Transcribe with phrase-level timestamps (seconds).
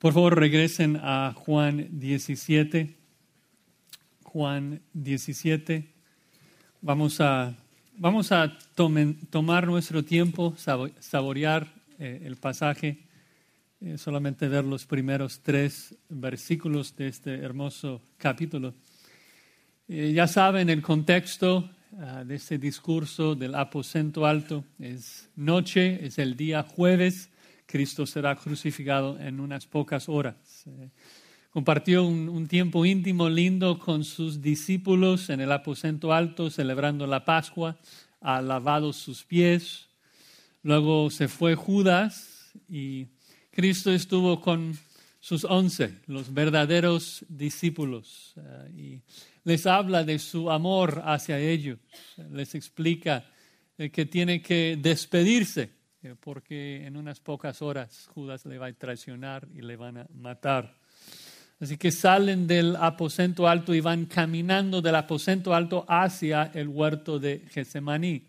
[0.00, 2.96] Por favor, regresen a Juan 17.
[4.22, 5.92] Juan 17.
[6.80, 7.54] Vamos a,
[7.98, 11.66] vamos a tomar nuestro tiempo, saborear
[11.98, 13.00] eh, el pasaje,
[13.82, 18.72] eh, solamente ver los primeros tres versículos de este hermoso capítulo.
[19.86, 24.64] Eh, ya saben el contexto ah, de este discurso del aposento alto.
[24.78, 27.28] Es noche, es el día jueves
[27.70, 30.34] Cristo será crucificado en unas pocas horas.
[31.50, 37.78] Compartió un, tiempo íntimo lindo con sus discípulos en el aposento alto, celebrando la Pascua,
[38.20, 39.88] ha lavado sus pies.
[40.62, 43.06] Luego se fue Judas y
[43.52, 44.76] Cristo estuvo con
[45.20, 49.02] sus once, los verdaderos discípulos, eh, y
[49.44, 51.78] les habla de su amor hacia ellos,
[52.30, 53.30] les explica
[53.76, 55.79] eh, que tiene que despedirse
[56.20, 60.74] porque en unas pocas horas Judas le va a traicionar y le van a matar.
[61.60, 67.18] Así que salen del aposento alto y van caminando del aposento alto hacia el huerto
[67.18, 68.24] de Getsemaní.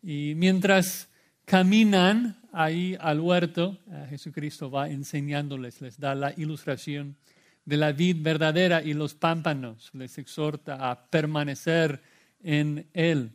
[0.00, 1.08] Y mientras
[1.44, 7.16] caminan ahí al huerto, eh, Jesucristo va enseñándoles, les da la ilustración
[7.64, 12.00] de la vid verdadera y los pámpanos, les exhorta a permanecer
[12.44, 13.32] en él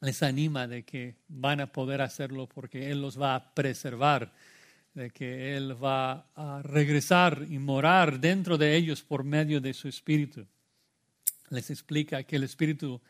[0.00, 4.32] les anima de que van a poder hacerlo porque Él los va a preservar,
[4.94, 9.88] de que Él va a regresar y morar dentro de ellos por medio de su
[9.88, 10.46] Espíritu.
[11.50, 13.00] Les explica que el Espíritu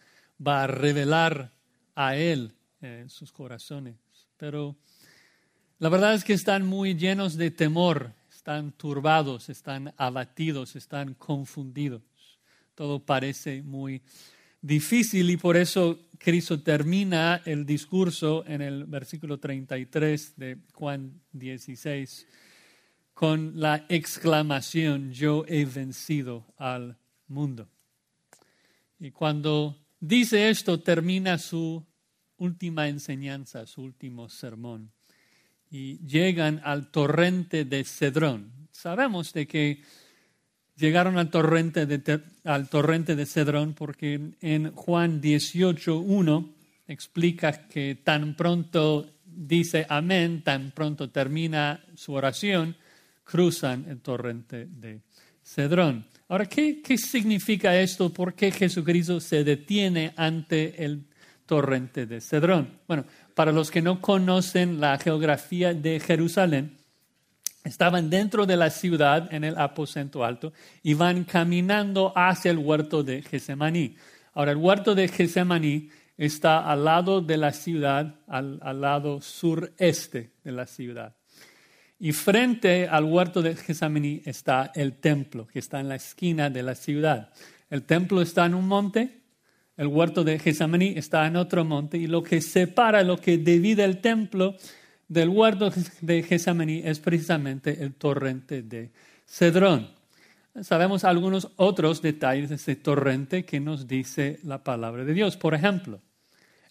[0.44, 1.52] va a revelar
[1.94, 3.96] a Él en sus corazones.
[4.36, 4.76] Pero
[5.78, 12.02] la verdad es que están muy llenos de temor, están turbados, están abatidos, están confundidos.
[12.74, 14.02] Todo parece muy
[14.60, 22.26] difícil y por eso Cristo termina el discurso en el versículo 33 de Juan 16
[23.20, 26.96] con la exclamación, yo he vencido al
[27.28, 27.68] mundo.
[28.98, 31.84] Y cuando dice esto, termina su
[32.38, 34.90] última enseñanza, su último sermón.
[35.70, 38.68] Y llegan al torrente de Cedrón.
[38.72, 39.82] Sabemos de que
[40.80, 46.48] llegaron al torrente de, al torrente de Cedrón porque en Juan 18.1
[46.88, 52.76] explica que tan pronto dice amén, tan pronto termina su oración,
[53.24, 55.00] cruzan el torrente de
[55.44, 56.06] Cedrón.
[56.28, 58.12] Ahora, ¿qué, ¿qué significa esto?
[58.12, 61.04] ¿Por qué Jesucristo se detiene ante el
[61.46, 62.78] torrente de Cedrón?
[62.86, 63.04] Bueno,
[63.34, 66.79] para los que no conocen la geografía de Jerusalén,
[67.64, 73.02] Estaban dentro de la ciudad en el aposento alto y van caminando hacia el huerto
[73.02, 73.96] de Getsemaní.
[74.32, 80.32] Ahora, el huerto de Getsemaní está al lado de la ciudad, al, al, lado sureste
[80.42, 81.14] de la ciudad.
[81.98, 86.62] Y frente al huerto de Getsemaní está el templo, que está en la esquina de
[86.62, 87.30] la ciudad.
[87.68, 89.20] El templo está en un monte,
[89.76, 93.84] el huerto de Getsemaní está en otro monte, y lo que separa, lo que divide
[93.84, 94.56] el templo
[95.10, 98.90] del huerto de Getsemaní es precisamente el torrente de
[99.26, 99.90] Cedrón.
[100.62, 105.36] Sabemos algunos otros detalles de ese torrente que nos dice la palabra de Dios.
[105.36, 106.00] Por ejemplo,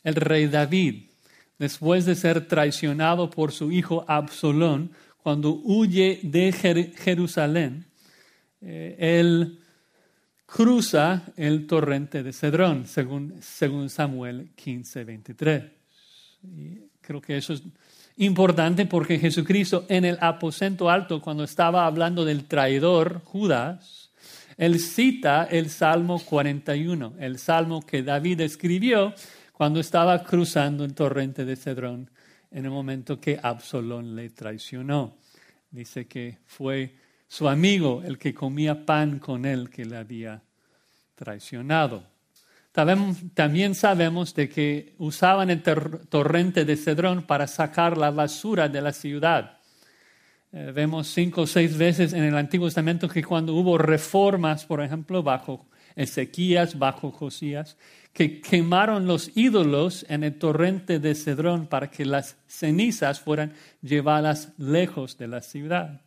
[0.06, 1.10] el rey David,
[1.58, 6.54] después de ser traicionado por su hijo Absalón, cuando huye de
[6.96, 7.88] Jerusalén,
[8.62, 9.60] eh, él
[10.46, 15.64] cruza el torrente de Cedrón, según, según Samuel 15, 23.
[16.44, 17.64] Y creo que eso es
[18.20, 24.12] importante porque Jesucristo en el aposento alto, cuando estaba hablando del traidor Judas,
[24.58, 29.14] él cita el Salmo 41, el salmo que David escribió
[29.54, 32.10] cuando estaba cruzando el torrente de Cedrón
[32.52, 35.16] en el momento que Absalón le traicionó.
[35.72, 36.96] Dice que fue
[37.28, 40.42] su amigo el que comía pan con él que le había
[41.16, 42.04] traicionado.
[42.72, 48.94] También sabemos de que usaban el torrente de Cedrón para sacar la basura de la
[48.94, 49.58] ciudad.
[50.52, 54.82] Eh, vemos cinco o seis veces en el Antiguo Testamento que cuando hubo reformas, por
[54.82, 57.78] ejemplo, bajo Ezequías, bajo Josías,
[58.14, 64.54] que quemaron los ídolos en el torrente de Cedrón para que las cenizas fueran llevadas
[64.58, 66.02] lejos de la ciudad.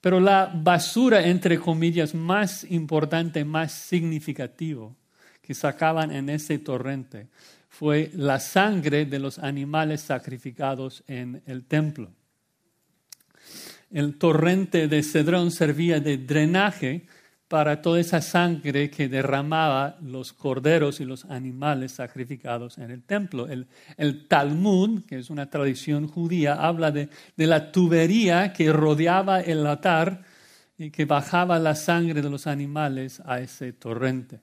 [0.00, 4.96] Pero la basura, entre comillas, más importante, más significativo,
[5.42, 7.28] que sacaban en ese torrente
[7.68, 12.10] fue la sangre de los animales sacrificados en el templo.
[13.90, 17.06] El torrente de Cedrón servía de drenaje
[17.48, 23.46] para toda esa sangre que derramaba los corderos y los animales sacrificados en el templo.
[23.46, 29.66] El, Talmud, que es una tradición judía, habla de, de, la tubería que rodeaba el
[29.66, 30.24] altar
[30.78, 34.40] y que bajaba la sangre de los animales a ese torrente.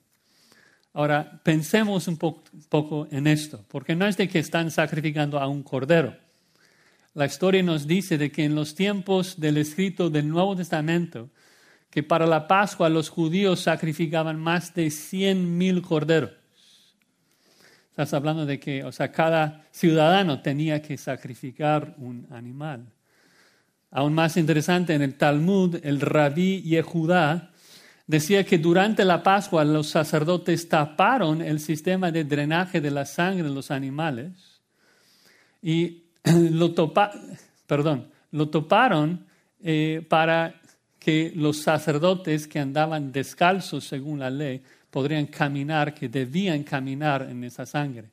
[0.92, 5.62] Ahora, pensemos un poco en esto, porque no es de que están sacrificando a un
[5.62, 6.16] cordero.
[7.14, 11.28] La historia nos dice de que en los tiempos del escrito del Nuevo Testamento,
[11.90, 16.30] que para la Pascua los judíos sacrificaban más de cien mil corderos.
[17.90, 22.86] Estás hablando de que, o sea, cada ciudadano tenía que sacrificar un animal.
[23.90, 27.49] Aún más interesante, en el Talmud, el rabí Yehudá
[28.10, 33.44] decía que durante la Pascua los sacerdotes taparon el sistema de drenaje de la sangre
[33.44, 34.32] de los animales
[35.62, 36.02] y
[36.50, 36.74] lo,
[37.68, 39.24] perdón, lo toparon
[39.62, 40.60] eh, para
[40.98, 44.60] que los sacerdotes que andaban descalzos según la ley
[44.90, 48.10] podrían caminar, que debían caminar en esa sangre.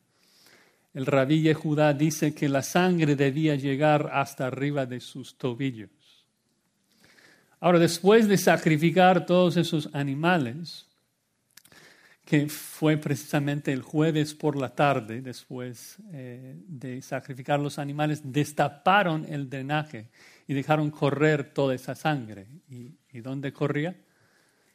[0.94, 5.90] El rabí Yehudá dice que la sangre debía llegar hasta arriba de sus tobillos.
[7.60, 10.88] Ahora, después de sacrificar todos esos animales,
[12.28, 19.26] que fue precisamente el jueves por la tarde, después eh, de sacrificar los animales, destaparon
[19.30, 20.10] el drenaje
[20.46, 22.48] y dejaron correr toda esa sangre.
[22.70, 23.96] ¿Y, dónde corría?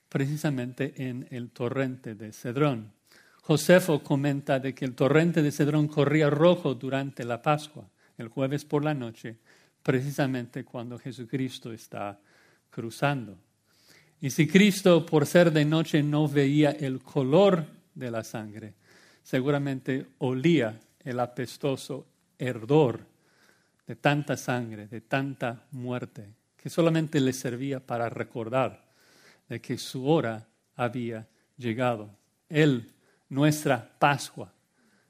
[0.08, 2.90] Precisamente en el torrente de Cedrón.
[3.42, 7.86] Josefo comenta de que el torrente de Cedrón corría rojo durante la Pascua,
[8.16, 9.36] el jueves por la noche,
[9.82, 12.18] precisamente cuando Jesucristo está
[12.72, 13.38] cruzando.
[14.20, 18.74] Y si Cristo, por ser de noche, no veía el color de la sangre,
[19.22, 22.06] seguramente olía el apestoso
[22.38, 23.00] herdor
[23.86, 28.84] de tanta sangre, de tanta muerte, que solamente le servía para recordar
[29.48, 30.46] de que su hora
[30.76, 31.28] había
[31.58, 32.10] llegado.
[32.48, 32.90] Él,
[33.28, 34.52] nuestra Pascua,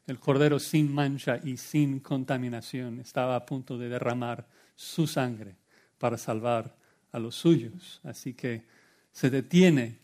[0.06, 5.54] el Cordero sin mancha y sin contaminación, estaba a punto de derramar su sangre
[5.98, 6.81] para salvar
[7.12, 8.00] a los suyos.
[8.02, 8.62] Así que
[9.12, 9.98] se detiene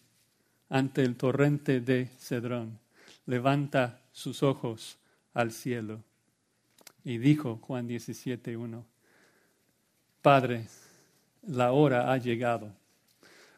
[0.68, 2.78] ante el torrente de Cedrón,
[3.26, 4.98] levanta sus ojos
[5.34, 6.02] al cielo
[7.04, 8.84] y dijo Juan 17.1,
[10.20, 10.66] Padre,
[11.46, 12.70] la hora ha llegado.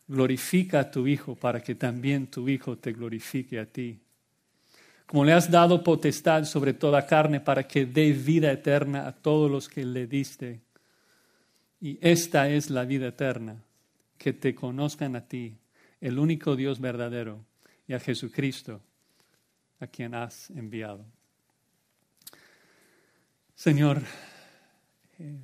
[0.06, 3.98] Glorifica a tu Hijo para que también tu Hijo te glorifique a ti.
[5.06, 9.50] Como le has dado potestad sobre toda carne para que dé vida eterna a todos
[9.50, 10.60] los que le diste.
[11.80, 13.62] Y esta es la vida eterna,
[14.18, 15.56] que te conozcan a ti,
[16.00, 17.44] el único Dios verdadero,
[17.86, 18.80] y a Jesucristo,
[19.80, 21.04] a quien has enviado.
[23.54, 24.02] Señor,
[25.18, 25.38] eh,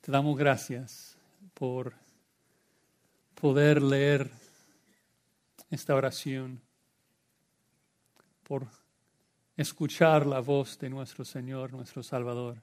[0.00, 1.16] te damos gracias
[1.52, 1.94] por
[3.34, 4.30] poder leer
[5.70, 6.60] esta oración,
[8.42, 8.66] por
[9.56, 12.58] escuchar la voz de nuestro Señor, nuestro Salvador.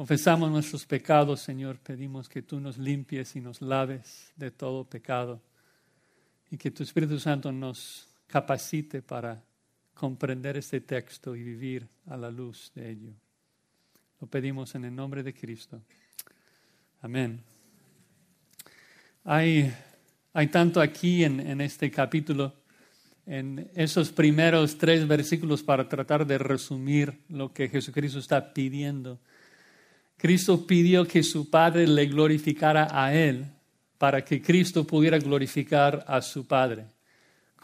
[0.00, 5.42] Confesamos nuestros pecados, Señor, pedimos que tú nos limpies y nos laves de todo pecado
[6.50, 9.44] y que tu Espíritu Santo nos capacite para
[9.92, 13.12] comprender este texto y vivir a la luz de ello.
[14.22, 15.82] Lo pedimos en el nombre de Cristo.
[17.02, 17.42] Amén.
[19.24, 19.70] Hay,
[20.32, 22.54] hay tanto aquí en, en este capítulo,
[23.26, 29.20] en esos primeros tres versículos para tratar de resumir lo que Jesucristo está pidiendo.
[30.20, 33.46] Cristo pidió que su Padre le glorificara a Él
[33.98, 36.86] para que Cristo pudiera glorificar a su Padre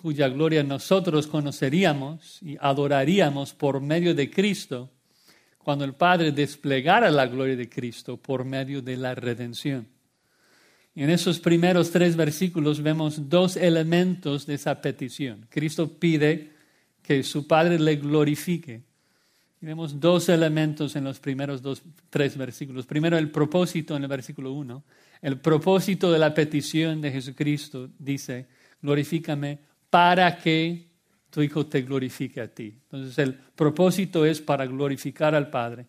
[0.06, 4.90] cuya gloria nosotros conoceríamos y adoraríamos por medio de Cristo,
[5.58, 9.88] cuando el Padre desplegara la gloria de Cristo por medio de la redención.
[10.94, 15.46] En esos primeros tres versículos vemos dos elementos de esa petición.
[15.50, 16.52] Cristo pide
[17.02, 18.84] que su Padre le glorifique.
[19.60, 22.86] Vemos dos elementos en los primeros dos, tres versículos.
[22.86, 24.84] Primero, el propósito en el versículo 1.
[25.22, 28.46] El propósito de la petición de Jesucristo dice,
[28.82, 29.58] glorifícame
[29.88, 30.86] para que
[31.30, 32.78] tu Hijo te glorifique a ti.
[32.84, 35.86] Entonces el propósito es para glorificar al Padre.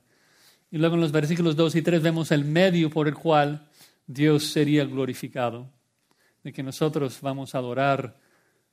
[0.71, 3.67] Y luego en los versículos 2 y 3 vemos el medio por el cual
[4.05, 5.69] Dios sería glorificado,
[6.43, 8.17] de que nosotros vamos a adorar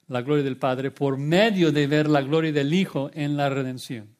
[0.08, 4.13] la gloria del Padre por medio de ver la gloria del Hijo en la redención.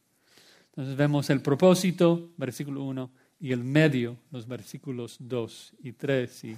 [0.74, 6.44] Entonces vemos el propósito, versículo 1, y el medio, los versículos 2 y 3.
[6.44, 6.56] Y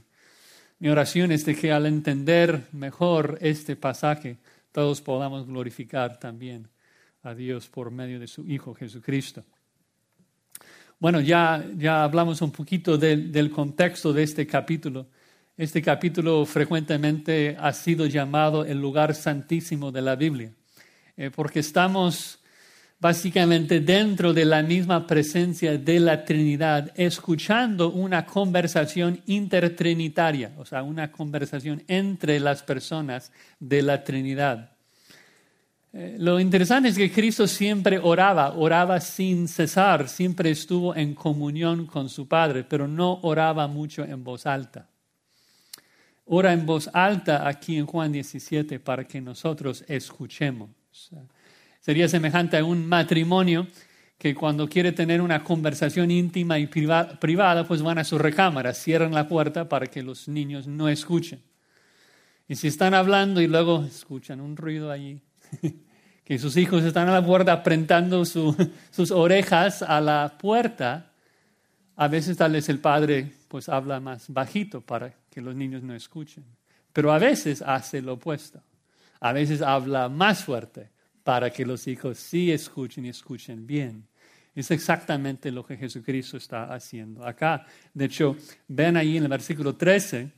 [0.79, 4.39] mi oración es de que al entender mejor este pasaje,
[4.73, 6.67] todos podamos glorificar también
[7.25, 9.45] a Dios por medio de su Hijo Jesucristo.
[10.99, 15.09] Bueno, ya, ya hablamos un poquito del contexto de este capítulo.
[15.59, 20.55] Este capítulo frecuentemente ha sido llamado el lugar santísimo de la Biblia,
[21.19, 22.39] eh, porque estamos
[22.99, 30.83] básicamente dentro de la misma presencia de la Trinidad, escuchando una conversación intertrinitaria, o sea,
[30.83, 34.71] una conversación entre las personas de la Trinidad.
[35.93, 41.87] Eh, lo interesante es que Cristo siempre oraba, oraba sin cesar, siempre estuvo en comunión
[41.87, 44.89] con su Padre, pero no oraba mucho en voz alta.
[46.27, 50.71] Ora en voz alta aquí en Juan 17 para que nosotros escuchemos.
[51.87, 53.69] Sería semejante a un matrimonio
[54.19, 59.15] que cuando quiere tener una conversación íntima y privada, pues van a su recámara, cierran
[59.15, 61.41] la puerta para que los niños no escuchen.
[62.49, 65.21] Y si están hablando y luego escuchan un ruido allí,
[66.25, 68.25] que sus hijos están a la puerta apretando
[68.91, 71.13] sus orejas a la puerta,
[71.95, 75.95] a veces tal vez el padre pues habla más bajito para que los niños no
[75.95, 76.43] escuchen.
[76.93, 78.61] Pero a veces hace lo opuesto.
[79.21, 80.96] A veces habla más fuerte
[81.27, 84.07] para que los hijos sí escuchen y escuchen bien.
[84.55, 87.67] Es exactamente lo que Jesucristo está haciendo acá.
[87.93, 88.37] De hecho,
[88.69, 90.31] ven ahí en el versículo 13,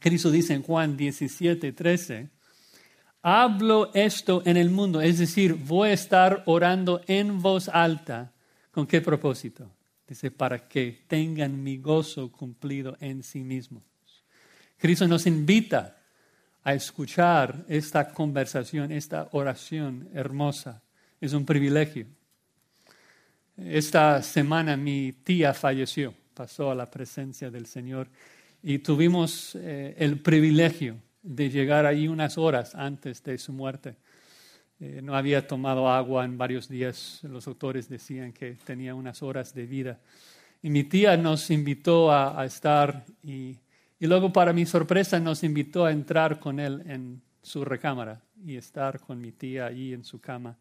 [0.00, 2.28] Cristo dice en Juan 17, 13,
[3.22, 8.32] hablo esto en el mundo, es decir, voy a estar orando en voz alta.
[8.72, 9.70] ¿Con qué propósito?
[10.04, 13.84] Dice, para que tengan mi gozo cumplido en sí mismos.
[14.78, 16.01] Cristo nos invita
[16.64, 20.82] a escuchar esta conversación, esta oración hermosa.
[21.20, 22.06] Es un privilegio.
[23.56, 28.08] Esta semana mi tía falleció, pasó a la presencia del Señor
[28.62, 33.96] y tuvimos eh, el privilegio de llegar ahí unas horas antes de su muerte.
[34.80, 39.54] Eh, no había tomado agua en varios días, los doctores decían que tenía unas horas
[39.54, 40.00] de vida.
[40.62, 43.56] Y mi tía nos invitó a, a estar y
[44.02, 48.56] y luego, para mi sorpresa, nos invitó a entrar con él en su recámara y
[48.56, 50.58] estar con mi tía allí en su cama.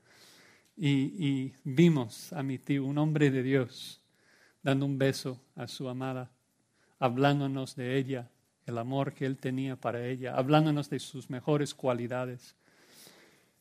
[0.77, 3.99] Y, vimos a mi tío, un hombre de Dios,
[4.61, 6.29] dando un beso a su amada,
[6.99, 8.29] hablándonos de ella,
[8.67, 12.55] el amor que él tenía para ella, hablándonos de sus mejores cualidades.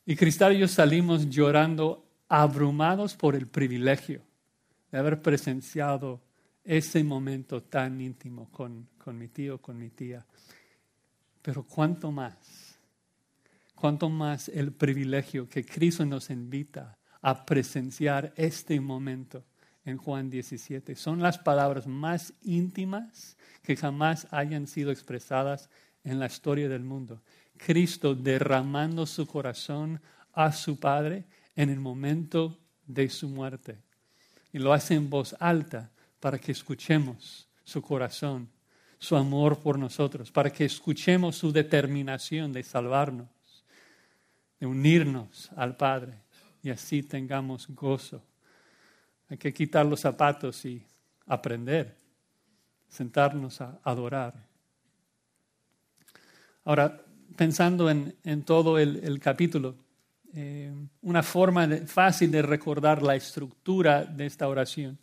[0.05, 4.21] Y Cristal y yo salimos llorando, abrumados por el privilegio
[4.91, 6.21] de haber presenciado
[6.63, 10.25] ese momento tan íntimo con, con mi tío, con mi tía.
[11.41, 12.77] Pero cuánto más,
[13.75, 19.43] cuánto más el privilegio que Cristo nos invita a presenciar este momento
[19.85, 20.95] en Juan 17.
[20.95, 25.69] Son las palabras más íntimas que jamás hayan sido expresadas
[26.03, 27.21] en la historia del mundo.
[27.57, 30.01] Cristo derramando su corazón
[30.33, 31.25] a su Padre
[31.55, 33.77] en el momento de su muerte.
[34.53, 35.91] Y lo hace en voz alta
[36.21, 38.47] para que escuchemos su corazón,
[38.99, 43.27] su amor por nosotros, para que escuchemos su determinación de salvarnos,
[44.59, 46.13] de unirnos al Padre
[46.61, 48.23] y así tengamos gozo.
[49.29, 50.85] Hay que quitar los zapatos y
[51.25, 51.97] aprender,
[52.87, 54.35] sentarnos a adorar.
[56.65, 57.01] Ahora,
[57.35, 59.75] pensando en, todo el, capítulo,
[60.35, 64.99] eh, una forma fácil de recordar la estructura de esta oración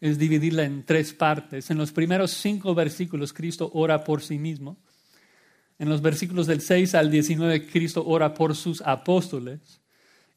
[0.00, 1.70] es dividirla en tres partes.
[1.70, 4.78] En los primeros cinco versículos Cristo ora por sí mismo.
[5.78, 9.80] En los versículos del 6 al 19 Cristo ora por sus apóstoles.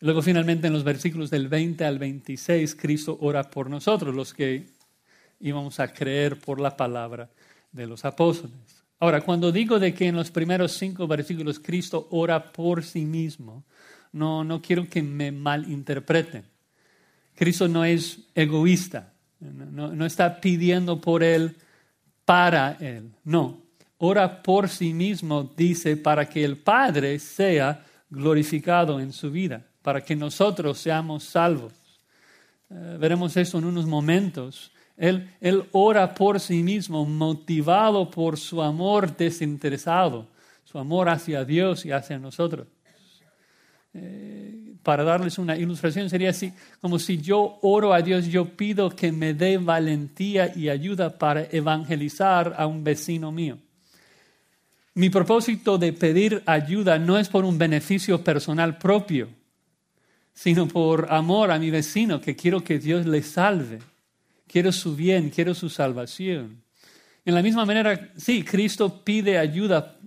[0.01, 4.33] Y luego finalmente en los versículos del 20 al 26 Cristo ora por nosotros, los
[4.33, 4.67] que
[5.39, 7.29] íbamos a creer por la palabra
[7.71, 8.83] de los apóstoles.
[8.99, 13.65] Ahora, cuando digo de que en los primeros cinco versículos Cristo ora por sí mismo,
[14.13, 16.45] no, no quiero que me malinterpreten.
[17.35, 19.12] Cristo no es egoísta.
[19.71, 21.55] No, está pidiendo por él
[22.25, 23.11] para él.
[23.23, 23.61] No.
[23.97, 30.01] Ora por sí mismo, dice, para que el Padre sea glorificado en su vida, para
[30.01, 31.73] que nosotros seamos salvos.
[32.69, 34.71] Eh, veremos eso en unos momentos.
[34.97, 40.27] Él, él ora por sí mismo, motivado por su amor desinteresado,
[40.63, 42.67] su amor hacia Dios y hacia nosotros.
[43.93, 48.89] Eh, para darles una ilustración, sería así, como si yo oro a Dios, yo pido
[48.89, 53.57] que me dé valentía y ayuda para evangelizar a un vecino mío.
[54.95, 59.29] Mi propósito de pedir ayuda no es por un beneficio personal propio,
[60.33, 63.79] sino por amor a mi vecino, que quiero que Dios le salve.
[64.47, 66.61] Quiero su bien, quiero su salvación.
[67.25, 69.97] En la misma manera, sí, Cristo pide ayuda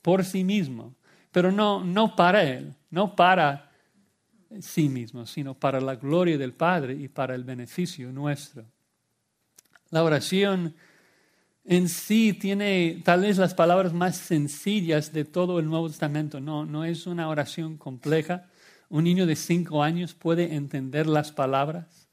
[0.00, 0.94] por sí mismo,
[1.30, 3.72] pero no, no para Él no para
[4.60, 8.64] sí mismo, sino para la gloria del Padre y para el beneficio nuestro.
[9.90, 10.74] La oración
[11.64, 16.38] en sí tiene tal vez las palabras más sencillas de todo el Nuevo Testamento.
[16.38, 18.46] No, no es una oración compleja.
[18.90, 22.10] Un niño de cinco años puede entender las palabras,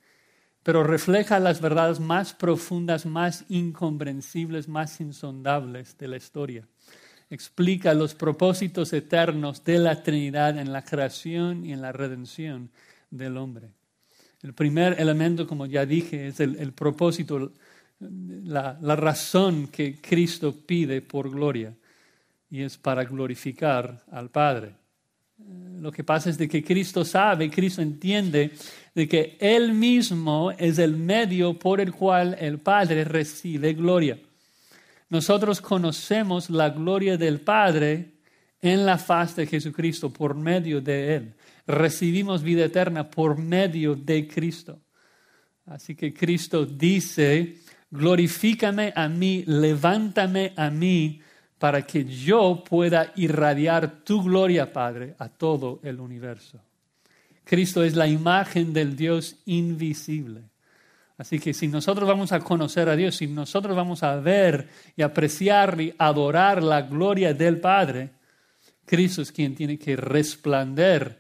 [0.64, 6.66] pero refleja las verdades más profundas, más incomprensibles, más insondables de la historia.
[7.30, 12.70] Explica los propósitos eternos de la Trinidad en la creación y en la redención
[13.12, 13.70] del hombre.
[14.42, 17.52] El primer elemento, como ya dije, es el, propósito,
[18.00, 21.74] la, la razón que Cristo pide por gloria
[22.50, 24.74] y es para glorificar al Padre.
[25.40, 28.52] Eh, lo que pasa es de que Cristo sabe, Cristo entiende
[28.94, 34.18] de que Él mismo es el medio por el cual el Padre recibe gloria.
[35.10, 38.14] Nosotros conocemos la gloria del Padre
[38.62, 41.34] en la faz de Jesucristo por medio de Él.
[41.66, 44.80] Recibimos vida eterna por medio de Cristo.
[45.66, 47.58] Así que Cristo dice,
[47.90, 51.22] glorifícame a mí, levántame a mí,
[51.60, 56.60] para que yo pueda irradiar tu gloria, Padre, a todo el universo.
[57.44, 60.44] Cristo es la imagen del Dios invisible.
[61.20, 65.02] Así que si nosotros vamos a conocer a Dios, si nosotros vamos a ver y
[65.02, 68.12] apreciar y adorar la gloria del Padre,
[68.86, 71.20] Cristo es quien tiene que resplandecer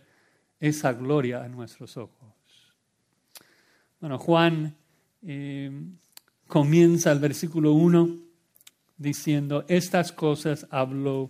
[0.58, 2.34] esa gloria a nuestros ojos.
[4.00, 4.74] Bueno, Juan
[5.22, 5.70] eh,
[6.48, 8.20] comienza el versículo 1
[8.98, 11.30] diciendo, estas cosas habló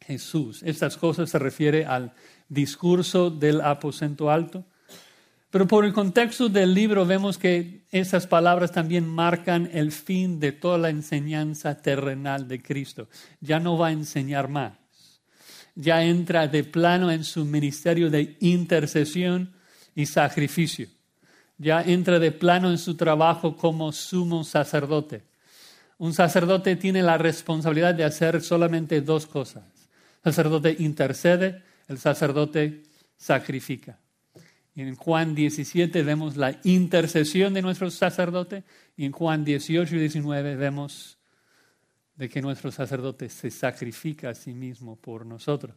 [0.00, 0.64] Jesús.
[0.64, 2.12] Estas cosas se refiere al
[2.48, 4.64] discurso del aposento alto.
[5.50, 10.52] Pero por el contexto del libro vemos que esas palabras también marcan el fin de
[10.52, 13.08] toda la enseñanza terrenal de Cristo.
[13.40, 14.72] Ya no va a enseñar más.
[15.74, 19.54] Ya entra de plano en su ministerio de intercesión
[19.94, 20.88] y sacrificio
[21.58, 25.24] ya entra de plano en su trabajo como sumo sacerdote.
[25.98, 29.64] Un sacerdote tiene la responsabilidad de hacer solamente dos cosas.
[30.22, 32.82] El sacerdote intercede, el sacerdote
[33.16, 33.98] sacrifica.
[34.82, 38.64] En Juan 17 vemos la intercesión de nuestro sacerdote
[38.96, 41.18] y en Juan 18 y 19 vemos
[42.16, 45.74] de que nuestro sacerdote se sacrifica a sí mismo por nosotros.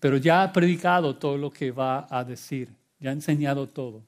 [0.00, 2.68] Pero ya ha predicado todo lo que va a decir,
[3.00, 4.04] ya ha enseñado todo.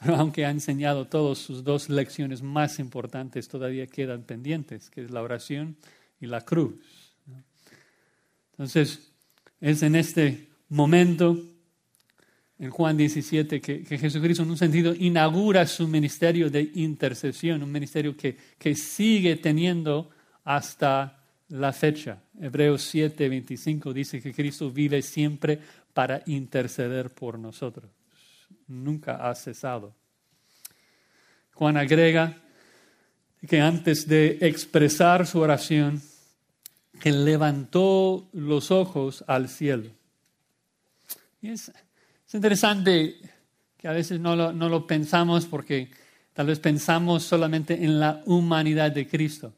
[0.00, 5.10] Pero aunque ha enseñado todas sus dos lecciones más importantes, todavía quedan pendientes, que es
[5.10, 5.76] la oración
[6.20, 6.74] y la cruz.
[8.52, 9.12] Entonces,
[9.60, 11.38] es en este momento,
[12.58, 18.16] en Juan 17, que, Jesucristo en un sentido inaugura su ministerio de intercesión, un ministerio
[18.16, 20.10] que, que sigue teniendo
[20.44, 22.22] hasta la fecha.
[22.40, 25.58] Hebreos 7, 25 dice que Cristo vive siempre
[25.92, 27.90] para interceder por nosotros
[28.66, 29.94] nunca ha cesado.
[31.54, 32.36] Juan agrega
[33.46, 36.02] que antes de expresar su oración,
[37.00, 39.90] que levantó los ojos al cielo.
[41.42, 41.72] Y es,
[42.34, 43.16] interesante
[43.76, 45.90] que a veces no lo, no lo pensamos porque
[46.32, 49.54] tal vez pensamos solamente en la humanidad de Cristo.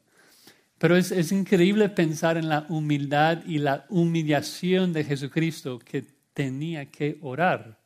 [0.77, 6.85] Pero es, es, increíble pensar en la humildad y la humillación de Jesucristo que tenía
[6.85, 7.79] que orar.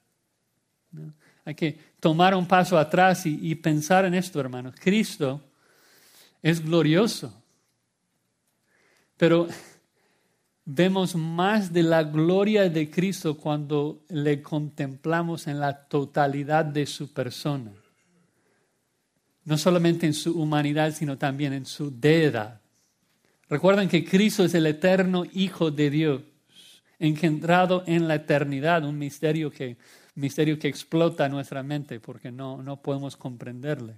[1.46, 4.76] Hay que tomar un paso atrás y, pensar en esto, hermanos.
[4.78, 5.42] Cristo
[6.42, 7.34] es glorioso,
[9.16, 9.48] pero
[10.74, 17.12] vemos más de la gloria de Cristo cuando le contemplamos en la totalidad de su
[17.12, 17.72] persona.
[19.44, 22.62] No solamente en su humanidad, sino también en su deidad.
[23.50, 26.22] Recuerden que Cristo es el eterno Hijo de Dios,
[27.00, 29.78] engendrado en la eternidad, un misterio que
[30.16, 33.98] misterio que explota nuestra mente porque no, no podemos comprenderle.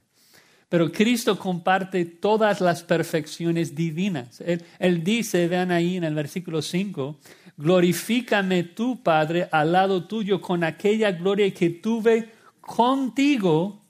[0.74, 4.42] Pero Cristo comparte todas las perfecciones divinas.
[4.80, 7.20] Él, dice, vean ahí en el versículo 5,
[7.58, 12.28] glorifícame tú, Padre, al lado tuyo con aquella gloria que tuve
[12.60, 13.84] contigo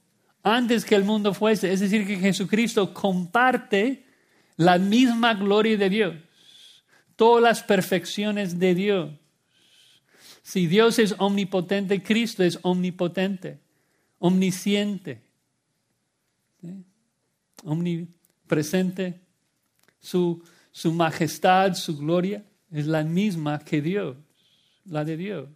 [0.44, 1.72] antes que el mundo fuese.
[1.72, 4.04] Es decir, que Jesucristo comparte
[4.58, 6.16] la misma gloria de Dios,
[7.16, 9.10] todas las perfecciones de Dios.
[10.42, 13.62] Si Dios es omnipotente, Cristo es omnipotente,
[14.20, 15.22] omnisciente,
[17.64, 19.22] omnipresente.
[20.00, 24.18] Su, su majestad, su gloria es la misma que Dios,
[24.86, 25.50] la de Dios.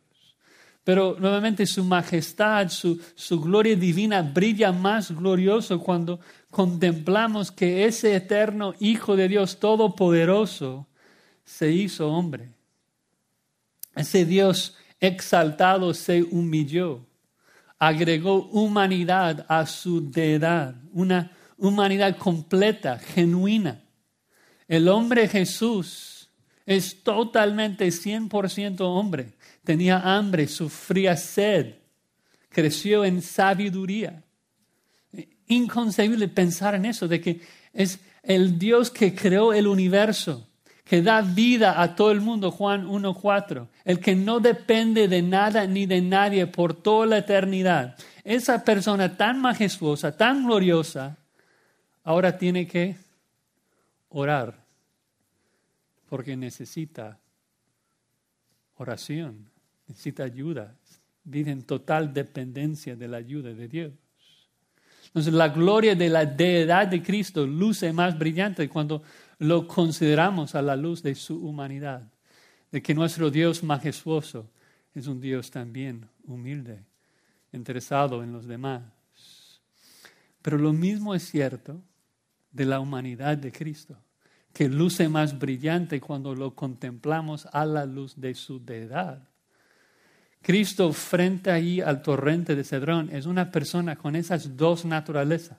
[0.84, 8.16] Pero nuevamente su majestad, su, su, gloria divina brilla más glorioso cuando contemplamos que ese
[8.16, 10.88] eterno Hijo de Dios Todopoderoso
[11.44, 12.54] se hizo hombre.
[13.96, 17.07] Ese Dios exaltado se humilló,
[17.80, 23.84] agregó humanidad a su deidad, una humanidad completa, genuina.
[24.68, 26.30] El hombre Jesús
[26.66, 29.34] es totalmente 100% hombre.
[29.64, 31.76] Tenía hambre, sufría sed,
[32.50, 34.24] creció en sabiduría.
[35.48, 37.42] Inconcebible pensar en eso, de que
[37.74, 40.48] es el Dios que creó el universo,
[40.88, 45.68] que da vida a todo el mundo, Juan 1.4, el que no depende de nada
[45.68, 47.98] ni de nadie por toda la eternidad.
[48.24, 51.18] Esa persona tan majestuosa, tan gloriosa,
[52.04, 52.96] ahora tiene que
[54.10, 54.64] orar
[56.10, 57.20] porque necesita
[58.78, 59.50] oración,
[59.88, 60.74] necesita ayuda,
[61.26, 63.92] vive en total dependencia de la ayuda de Dios.
[65.08, 69.02] Entonces la gloria de la deidad de Cristo luce más brillante cuando
[69.40, 72.12] lo consideramos a la luz de su humanidad,
[72.72, 74.50] de que nuestro Dios majestuoso
[74.94, 76.84] es un Dios también humilde,
[77.54, 78.84] interesado en los demás.
[80.42, 81.82] Pero lo mismo es cierto
[82.52, 83.98] de la humanidad de Cristo,
[84.54, 89.28] que luce más brillante cuando lo contemplamos a la luz de su deidad.
[90.42, 95.58] Cristo frente ahí al torrente de Cedrón es una persona con esas dos naturalezas.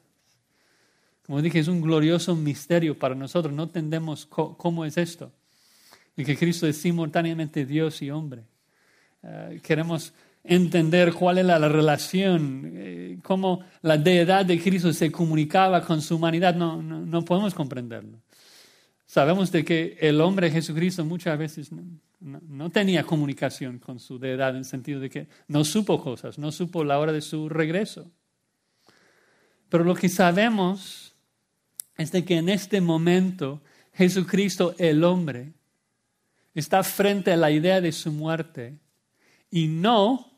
[1.29, 3.53] Como dije, es un glorioso misterio para nosotros.
[3.53, 5.31] No entendemos cómo es esto.
[6.17, 8.45] Y que Cristo es simultáneamente Dios y hombre.
[9.23, 15.83] Eh, queremos entender cuál era la relación, eh, cómo la deidad de Cristo se comunicaba
[15.85, 16.55] con su humanidad.
[16.55, 18.23] No, no, podemos comprenderlo.
[19.05, 24.53] Sabemos de que el hombre Jesucristo muchas veces no, no, tenía comunicación con su deidad
[24.53, 28.11] en el sentido de que no supo cosas, no supo la hora de su regreso.
[29.69, 31.08] Pero lo que sabemos
[31.99, 33.61] es de que en este momento
[33.93, 35.53] Jesucristo, el hombre,
[36.55, 38.79] está frente a la idea de su muerte
[39.51, 40.31] y no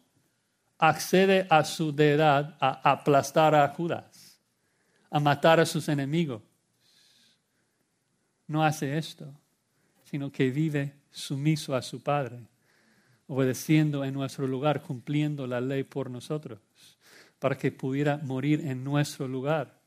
[0.78, 4.40] accede a su deidad a aplastar a Judas,
[5.10, 6.42] a matar a sus enemigos.
[8.46, 9.30] No hace esto,
[10.04, 12.38] sino que vive sumiso a su Padre,
[13.26, 16.58] obedeciendo en nuestro lugar, cumpliendo la ley por nosotros,
[17.38, 19.79] para que pudiera morir en nuestro lugar.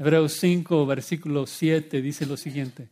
[0.00, 2.88] Hebreos 5, versículo 7 dice lo siguiente,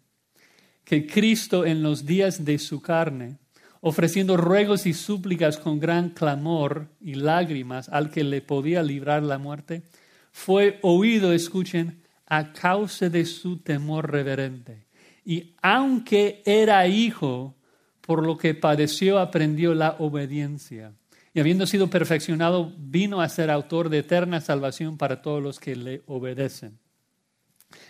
[0.84, 3.38] que Cristo en los días de su carne,
[3.80, 9.38] ofreciendo ruegos y súplicas con gran clamor y lágrimas al que le podía librar la
[9.38, 9.84] muerte,
[10.32, 14.84] fue oído, escuchen, a causa de su temor reverente.
[15.24, 17.56] Y aunque era hijo,
[18.02, 20.92] por lo que padeció, aprendió la obediencia.
[21.32, 25.74] Y habiendo sido perfeccionado, vino a ser autor de eterna salvación para todos los que
[25.74, 26.78] le obedecen.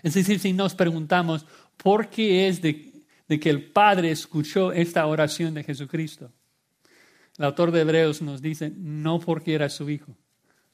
[0.02, 2.92] Es decir, si nos preguntamos por qué es de,
[3.28, 6.32] que el Padre escuchó esta oración de Jesucristo,
[7.36, 10.16] el autor de Hebreos nos dice, no porque era su Hijo,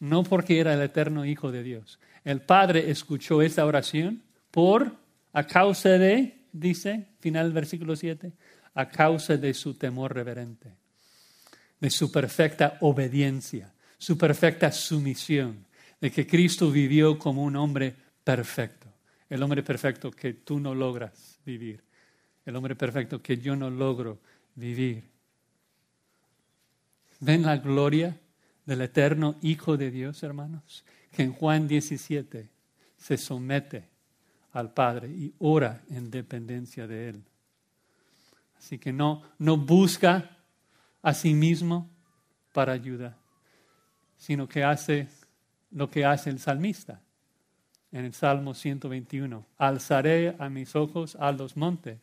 [0.01, 1.99] no porque era el eterno Hijo de Dios.
[2.25, 4.97] El Padre escuchó esta oración por,
[5.33, 8.33] a causa de, dice, final del versículo 7,
[8.75, 10.75] a causa de su temor reverente,
[11.81, 15.67] de su perfecta obediencia, su perfecta sumisión,
[16.01, 18.84] de que Cristo vivió como un hombre perfecto
[19.35, 21.83] el hombre perfecto que tú no logras vivir,
[22.47, 24.21] el hombre perfecto que yo no logro
[24.55, 25.11] vivir.
[27.19, 28.17] ¿Ven la gloria
[28.65, 30.85] del eterno Hijo de Dios, hermanos?
[31.11, 32.49] Que en Juan 17
[32.97, 33.89] se somete
[34.53, 37.25] al Padre y ora en dependencia de Él.
[38.57, 40.31] Así que no, no busca
[41.03, 41.91] a sí mismo
[42.53, 43.19] para ayuda,
[44.17, 45.09] sino que hace
[45.73, 47.01] lo que hace el salmista
[47.95, 49.47] en el Salmo 121.
[49.57, 51.99] Alzaré a mis ojos a los montes.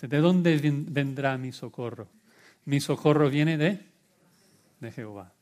[0.00, 0.56] ¿De dónde
[0.88, 2.06] vendrá mi socorro?
[2.66, 3.80] Mi socorro viene de,
[4.78, 5.32] de Jehová.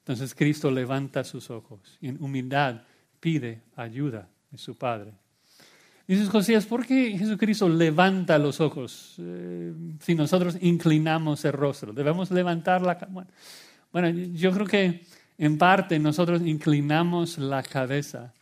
[0.00, 2.82] Entonces Cristo levanta sus ojos y en humildad
[3.20, 5.12] pide ayuda de su Padre.
[6.08, 11.92] Dices, Josías, ¿por qué Jesucristo levanta los ojos eh, si nosotros inclinamos el rostro?
[11.92, 12.94] Debemos levantar la...
[13.08, 13.30] Bueno,
[13.92, 15.06] bueno, yo creo que
[15.42, 18.32] en parte nosotros inclinamos la cabeza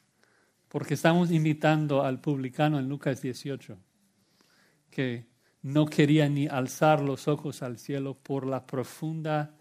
[0.69, 3.79] porque estamos invitando al publicano en Lucas 18,
[4.91, 5.25] que
[5.63, 9.57] no quería ni alzar los ojos al cielo por la profunda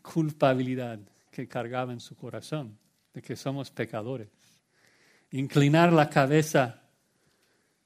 [0.00, 1.00] culpabilidad
[1.32, 2.78] que cargaba en su corazón,
[3.12, 4.28] de que somos pecadores.
[5.32, 6.84] Inclinar la cabeza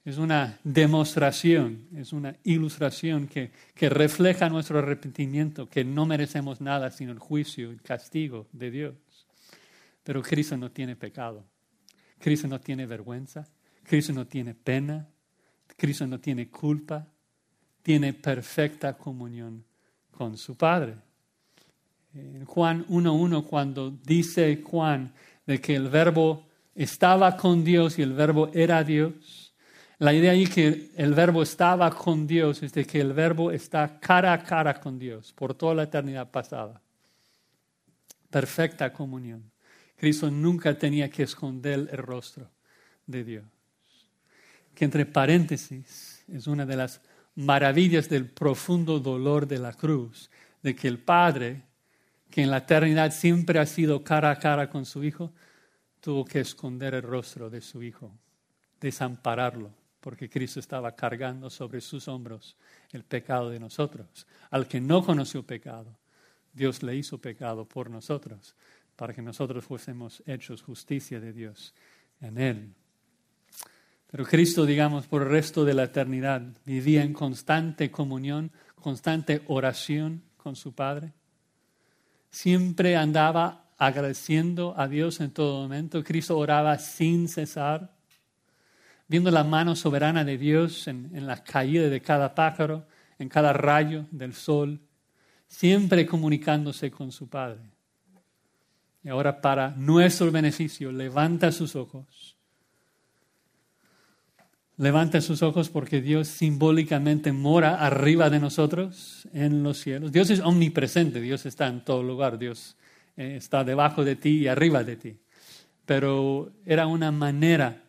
[0.04, 3.50] es una demostración, es una ilustración que,
[3.88, 8.94] refleja nuestro arrepentimiento, que no merecemos nada sino el juicio y castigo de Dios.
[10.02, 11.44] Pero Cristo no tiene pecado,
[12.18, 13.46] Cristo no tiene vergüenza,
[13.82, 15.06] Cristo no tiene pena,
[15.76, 17.06] Cristo no tiene culpa,
[17.82, 19.64] tiene perfecta comunión
[20.10, 20.96] con su Padre.
[22.14, 25.12] En Juan 1.1, cuando dice Juan
[25.46, 29.49] de que el verbo estaba con Dios y el verbo era Dios.
[30.00, 34.00] La idea ahí que el verbo estaba con Dios es de que el verbo está
[34.00, 36.80] cara a cara con Dios por toda la eternidad pasada.
[38.30, 39.50] Perfecta comunión.
[39.98, 42.48] Cristo nunca tenía que esconder el rostro
[43.06, 43.44] de Dios.
[44.74, 47.02] Que entre paréntesis es una de las
[47.34, 50.30] maravillas del profundo dolor de la cruz,
[50.62, 51.60] de que el Padre,
[52.30, 55.30] que en la eternidad siempre ha sido cara a cara con su Hijo,
[56.00, 58.10] tuvo que esconder el rostro de su Hijo,
[58.80, 62.56] desampararlo, porque Cristo estaba cargando sobre sus hombros
[62.90, 64.26] el pecado de nosotros.
[64.50, 65.98] Al que no conoció pecado,
[66.52, 68.54] Dios le hizo pecado por nosotros,
[68.96, 71.74] para que nosotros fuésemos hechos justicia de Dios
[72.20, 72.74] en Él.
[74.10, 80.22] Pero Cristo, digamos, por el resto de la eternidad vivía en constante comunión, constante oración
[80.36, 81.12] con su Padre.
[82.30, 86.02] Siempre andaba agradeciendo a Dios en todo momento.
[86.02, 87.94] Cristo oraba sin cesar,
[89.10, 92.86] viendo la mano soberana de Dios en, en la caída de cada pájaro,
[93.18, 94.80] en cada rayo del sol,
[95.46, 97.60] siempre comunicándose con su Padre.
[99.04, 102.38] Y ahora para nuestro beneficio levanta sus ojos
[104.80, 110.10] Levanta sus ojos porque Dios simbólicamente mora arriba de nosotros en los cielos.
[110.10, 112.78] Dios es omnipresente, Dios está en todo lugar, Dios
[113.14, 115.18] eh, está debajo de ti y arriba de ti.
[115.84, 117.82] Pero era una manera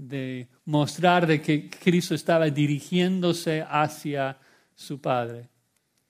[0.00, 4.38] de mostrar de que Cristo estaba dirigiéndose hacia
[4.74, 5.50] su Padre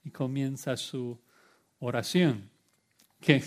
[0.05, 1.21] y comienza su
[1.81, 2.49] oración.
[3.21, 3.43] Que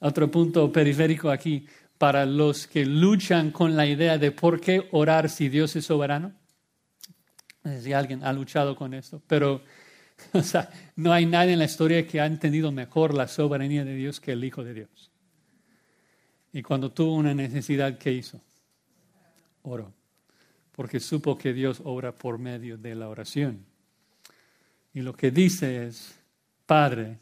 [0.00, 5.30] otro punto periférico aquí, para los que luchan con la idea de por qué orar
[5.30, 6.34] si Dios es soberano.
[7.80, 9.62] Si alguien ha luchado con esto, pero
[10.96, 14.32] no hay nadie en la historia que ha entendido mejor la soberanía de Dios que
[14.32, 15.10] el Hijo de Dios.
[16.52, 18.42] Y cuando tuvo una necesidad, ¿qué hizo?
[19.68, 19.92] Oró,
[20.72, 23.64] porque supo que Dios obra por medio de la oración.
[24.94, 26.14] Y lo que dice es,
[26.64, 27.18] Padre,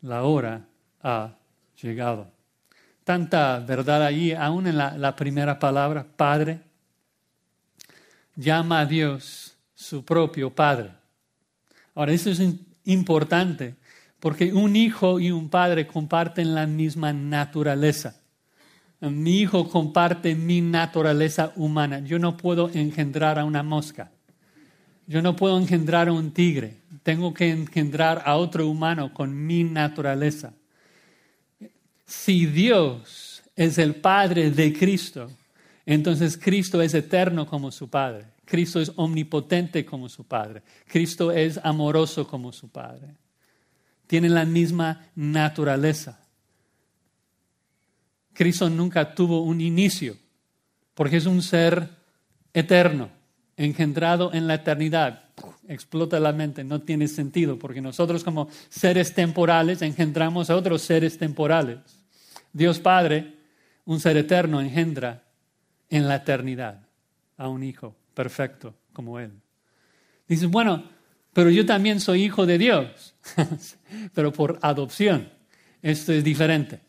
[0.00, 0.66] la hora
[1.02, 1.36] ha
[1.80, 2.38] llegado
[3.08, 6.60] tanta verdad allí, aún en la, primera palabra, Padre.
[8.36, 10.90] Llama a Dios su propio Padre.
[11.94, 12.42] Ahora, eso es
[12.84, 13.76] importante
[14.20, 18.20] porque un hijo y un padre comparten la misma naturaleza.
[19.00, 22.00] Mi hijo comparte mi naturaleza humana.
[22.00, 24.10] Yo no puedo engendrar a una mosca.
[25.06, 26.78] Yo no puedo engendrar a un tigre.
[27.02, 30.52] Tengo que engendrar a otro humano con mi naturaleza.
[32.04, 35.30] Si Dios es el Padre de Cristo,
[35.86, 38.26] entonces Cristo es eterno como su Padre.
[38.44, 40.62] Cristo es omnipotente como su Padre.
[40.86, 43.14] Cristo es amoroso como su Padre.
[44.06, 46.18] Tienen la misma naturaleza.
[48.38, 50.16] Cristo nunca tuvo un inicio,
[50.94, 51.88] porque es un ser
[52.54, 53.10] eterno,
[53.56, 55.24] engendrado en la eternidad.
[55.66, 61.18] Explota la mente, no tiene sentido, porque nosotros como seres temporales engendramos a otros seres
[61.18, 61.78] temporales.
[62.52, 63.34] Dios Padre,
[63.86, 65.24] un ser eterno, engendra
[65.90, 66.86] en la eternidad
[67.38, 69.32] a un hijo perfecto como Él.
[70.28, 70.84] Dices, bueno,
[71.32, 73.16] pero yo también soy hijo de Dios,
[74.14, 75.28] pero por adopción.
[75.82, 76.86] Esto es diferente.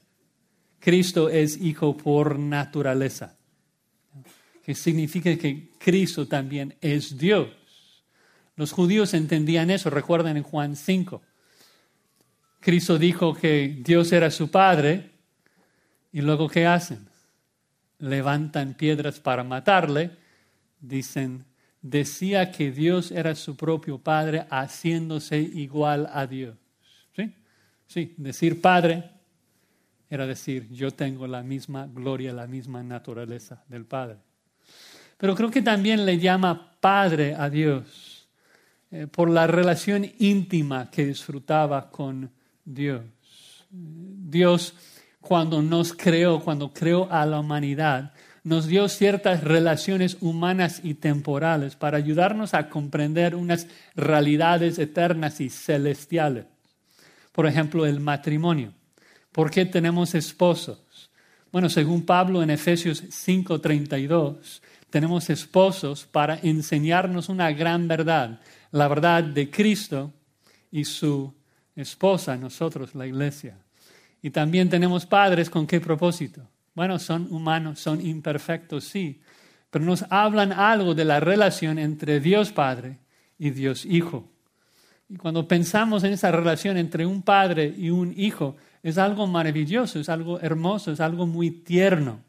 [0.80, 3.36] Cristo es hijo por naturaleza,
[4.64, 7.50] que significa que Cristo también es Dios.
[8.56, 11.22] Los judíos entendían eso, recuerden en Juan 5.
[12.60, 15.20] Cristo dijo que Dios era su Padre
[16.12, 17.08] ¿Y luego qué hacen?
[18.00, 20.12] Levantan piedras para matarle.
[20.80, 21.46] Dicen,
[21.82, 26.56] decía que Dios era su propio Padre haciéndose igual a Dios.
[27.16, 27.34] ¿Sí?
[27.88, 29.12] Sí, decir Padre
[30.10, 34.18] era decir, yo tengo la misma gloria, la misma naturaleza del Padre.
[35.18, 38.28] Pero creo que también le llama Padre a Dios
[38.92, 42.32] eh, por la relación íntima que disfrutaba con
[42.66, 43.04] Dios.
[43.70, 44.74] Dios
[45.22, 51.76] cuando nos creó, cuando creó a la humanidad, nos dio ciertas relaciones humanas y temporales
[51.76, 56.46] para ayudarnos a comprender unas realidades eternas y celestiales.
[57.32, 58.74] Por ejemplo, el matrimonio.
[59.32, 61.10] ¿Por qué tenemos esposos?
[61.52, 68.40] Bueno, según Pablo en Efesios 5:32, tenemos esposos para enseñarnos una gran verdad,
[68.72, 70.12] la verdad de Cristo
[70.72, 71.34] y su
[71.76, 73.58] esposa, nosotros, la iglesia.
[74.22, 76.42] Y también tenemos padres con qué propósito.
[76.76, 79.22] Bueno, son humanos, son imperfectos, sí,
[79.70, 83.00] pero nos hablan algo de la relación entre Dios Padre
[83.38, 84.30] y Dios Hijo.
[85.10, 90.00] Y cuando pensamos en esa relación entre un padre y un hijo, es algo maravilloso,
[90.00, 92.20] es algo hermoso, es algo muy tierno.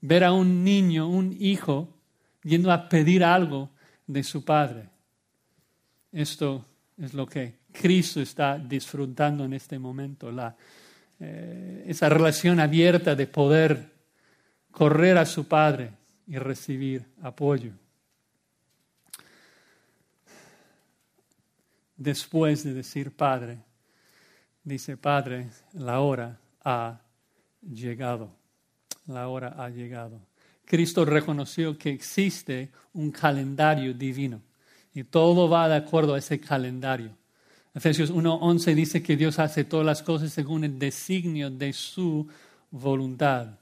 [0.00, 1.94] Ver a un niño, un hijo,
[2.42, 3.70] yendo a pedir algo
[4.06, 4.88] de su padre.
[6.10, 6.64] Esto
[6.96, 10.56] es lo que Cristo está disfrutando en este momento, la,
[11.20, 13.92] eh, esa relación abierta de poder
[14.70, 15.92] correr a su Padre
[16.26, 17.72] y recibir apoyo.
[22.00, 23.58] Después de decir Padre,
[24.64, 26.98] dice Padre, la hora ha
[27.60, 28.30] llegado.
[29.06, 30.18] La hora ha llegado.
[30.64, 34.40] Cristo reconoció que existe un calendario divino
[34.94, 37.10] y todo va de acuerdo a ese calendario.
[37.74, 42.26] Efesios 1.11 dice que Dios hace todas las cosas según el designio de su
[42.70, 43.58] voluntad.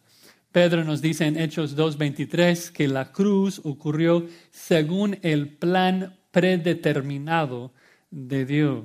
[0.52, 7.72] Pedro nos dice en Hechos 2.23 que la cruz ocurrió según el plan predeterminado
[8.10, 8.84] de Dios.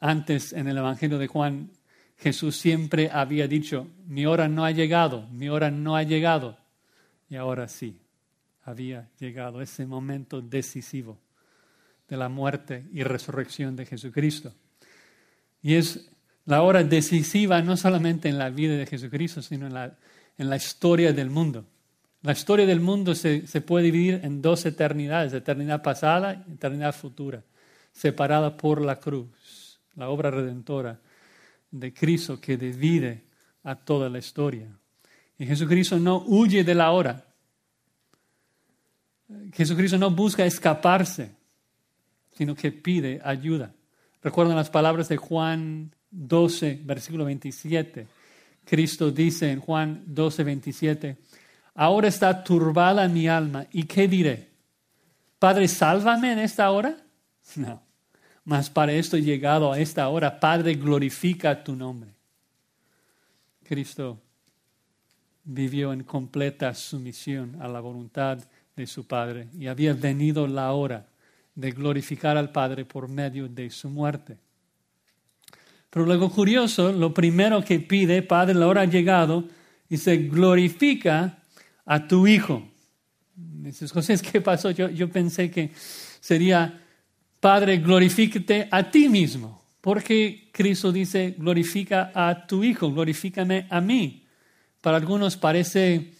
[0.00, 1.70] Antes en el Evangelio de Juan,
[2.16, 6.58] Jesús siempre había dicho, mi hora no ha llegado, mi hora no ha llegado.
[7.28, 8.00] Y ahora sí,
[8.64, 11.18] había llegado ese momento decisivo
[12.08, 14.52] de la muerte y resurrección de Jesucristo.
[15.62, 16.10] Y es
[16.44, 19.96] la hora decisiva no solamente en la vida de Jesucristo, sino en la,
[20.36, 21.64] en la historia del mundo.
[22.22, 26.94] La historia del mundo se, se, puede dividir en dos eternidades, eternidad pasada y eternidad
[26.94, 27.42] futura,
[27.92, 31.00] separada por la cruz, la obra redentora
[31.70, 33.24] de Cristo que divide
[33.64, 34.68] a toda la historia.
[35.38, 37.24] Y Jesucristo no huye de la hora.
[39.52, 41.42] Jesucristo no busca escaparse
[42.36, 43.74] sino que pide ayuda.
[44.22, 48.06] Recuerdan las palabras de Juan 12, versículo 27.
[48.64, 51.16] Cristo dice en Juan 12, 27,
[51.74, 54.50] ahora está turbada mi alma, ¿y qué diré?
[55.38, 56.96] Padre, sálvame en esta hora.
[57.56, 57.82] No,
[58.44, 60.38] mas para esto he llegado a esta hora.
[60.38, 62.14] Padre, glorifica tu nombre.
[63.64, 64.20] Cristo
[65.44, 68.38] vivió en completa sumisión a la voluntad
[68.76, 71.06] de su Padre y había venido la hora
[71.54, 74.38] de glorificar al Padre por medio de su muerte.
[75.90, 79.44] Pero luego curioso, lo primero que pide, Padre, la hora ha llegado,
[79.90, 81.41] y se glorifica
[81.84, 82.68] a tu Hijo.
[83.34, 84.70] Dices, José, ¿qué pasó?
[84.70, 86.80] Yo, yo pensé que sería,
[87.40, 89.62] Padre, glorifícate a ti mismo.
[89.82, 94.24] Porque Cristo dice, glorifica a tu Hijo, glorifícame a mí.
[94.80, 96.12] Para algunos parece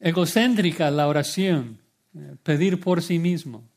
[0.00, 1.78] egocéntrica la oración,
[2.14, 3.68] eh, pedir por sí mismo.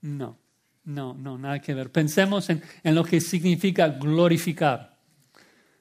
[0.00, 0.38] No,
[0.84, 1.90] no, no, nada que ver.
[1.90, 4.96] Pensemos en, lo que significa glorificar.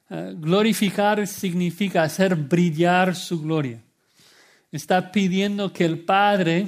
[0.10, 3.82] Eh, glorificar significa hacer brillar su gloria.
[4.72, 6.68] Está pidiendo que el Padre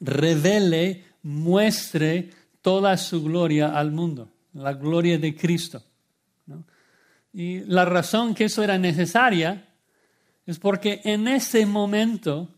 [0.00, 5.82] revele, muestre toda su gloria al mundo, la gloria de Cristo.
[7.32, 9.68] Y la razón que eso era necesaria
[10.46, 12.48] es porque en ese momento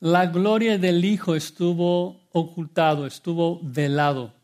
[0.00, 4.34] la gloria del Hijo estuvo ocultado, estuvo velado.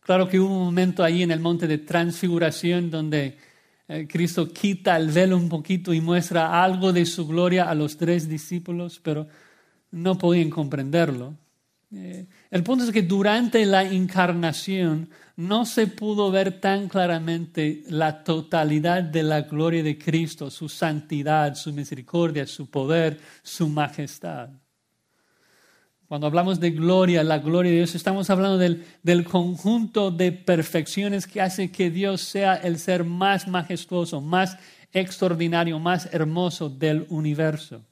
[0.00, 3.38] Claro que hubo un momento ahí en el monte de transfiguración donde
[4.08, 8.28] Cristo quita el velo un poquito y muestra algo de su gloria a los tres
[8.28, 9.28] discípulos, pero
[9.92, 11.34] no podían comprenderlo.
[11.92, 18.24] Eh, el punto es que durante la encarnación no se pudo ver tan claramente la
[18.24, 24.50] totalidad de la gloria de Cristo, su santidad, su misericordia, su poder, su majestad.
[26.08, 31.26] Cuando hablamos de gloria, la gloria de Dios, estamos hablando del, del, conjunto de perfecciones
[31.26, 34.56] que hace que Dios sea el ser más majestuoso, más
[34.92, 37.82] extraordinario, más hermoso del universo.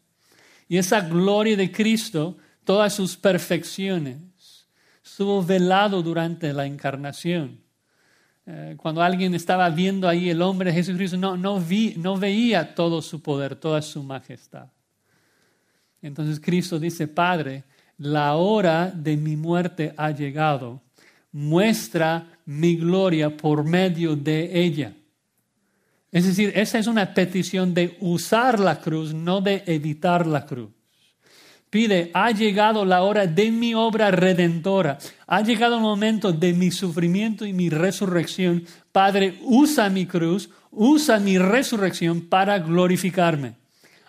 [0.69, 4.69] Y esa gloria de Cristo, todas sus perfecciones,
[5.05, 7.61] estuvo velado durante la encarnación.
[8.47, 13.03] Eh, cuando alguien estaba viendo ahí el hombre Jesucristo, no, no, vi, no veía todo
[13.03, 14.69] su poder, toda su majestad.
[16.01, 17.65] Entonces Cristo dice, Padre,
[17.99, 20.83] la hora de mi muerte ha llegado.
[21.33, 24.93] Muestra mi gloria por medio de ella.
[26.13, 30.71] Es decir, esa es una petición de usar la cruz, no de evitar la cruz.
[31.71, 34.97] Pide, ha llegado la hora de mi obra redentora.
[35.27, 38.65] Ha llegado el momento de mi sufrimiento y mi resurrección.
[38.93, 43.57] Padre, usa mi cruz, usa mi resurrección para glorificarme.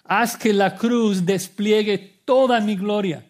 [0.03, 3.24] Haz que la cruz despliegue toda mi gloria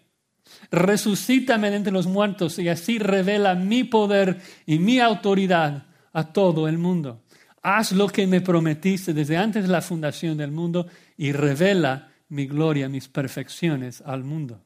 [0.75, 6.67] resucítame de entre los muertos y así revela mi poder y mi autoridad a todo
[6.67, 7.23] el mundo.
[7.61, 12.45] Haz lo que me prometiste desde antes de la fundación del mundo y revela mi
[12.45, 14.61] gloria, mis perfecciones al mundo.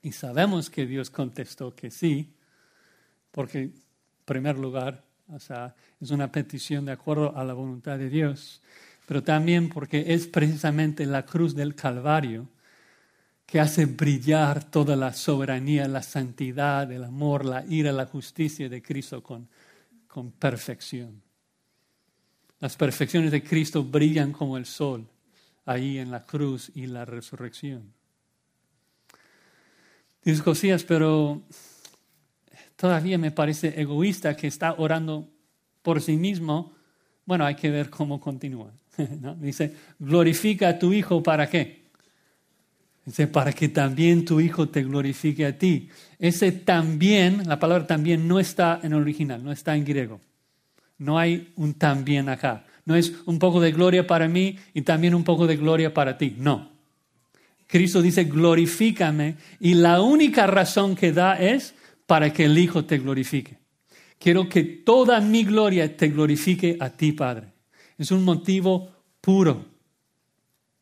[0.00, 2.34] Y sabemos que Dios contestó que sí,
[3.30, 3.74] porque, en
[4.24, 8.60] primer lugar, o sea, es una petición de acuerdo a la voluntad de Dios,
[9.06, 12.48] pero también porque es precisamente la cruz del Calvario
[13.52, 18.80] que hace brillar toda la soberanía, la santidad, el amor, la ira, la justicia de
[18.80, 19.46] Cristo con,
[20.08, 21.20] con perfección.
[22.60, 25.06] Las perfecciones de Cristo brillan como el sol
[25.66, 27.92] ahí en la cruz y la resurrección.
[30.24, 31.42] Dice Josías, pero
[32.76, 35.28] todavía me parece egoísta que está orando
[35.82, 36.72] por sí mismo.
[37.26, 38.72] Bueno, hay que ver cómo continúa.
[39.40, 41.81] Dice, glorifica a tu Hijo para qué?
[43.04, 45.88] Dice, para que también tu Hijo te glorifique a ti.
[46.18, 50.20] Ese también, la palabra también no está en original, no está en griego.
[50.98, 52.64] No hay un también acá.
[52.84, 56.16] No es un poco de gloria para mí y también un poco de gloria para
[56.16, 56.36] ti.
[56.38, 56.70] No.
[57.66, 61.74] Cristo dice, glorifícame y la única razón que da es
[62.06, 63.58] para que el Hijo te glorifique.
[64.18, 67.48] Quiero que toda mi gloria te glorifique a ti, Padre.
[67.98, 68.90] Es un motivo
[69.20, 69.64] puro,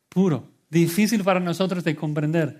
[0.09, 2.59] puro, difícil para nosotros de comprender.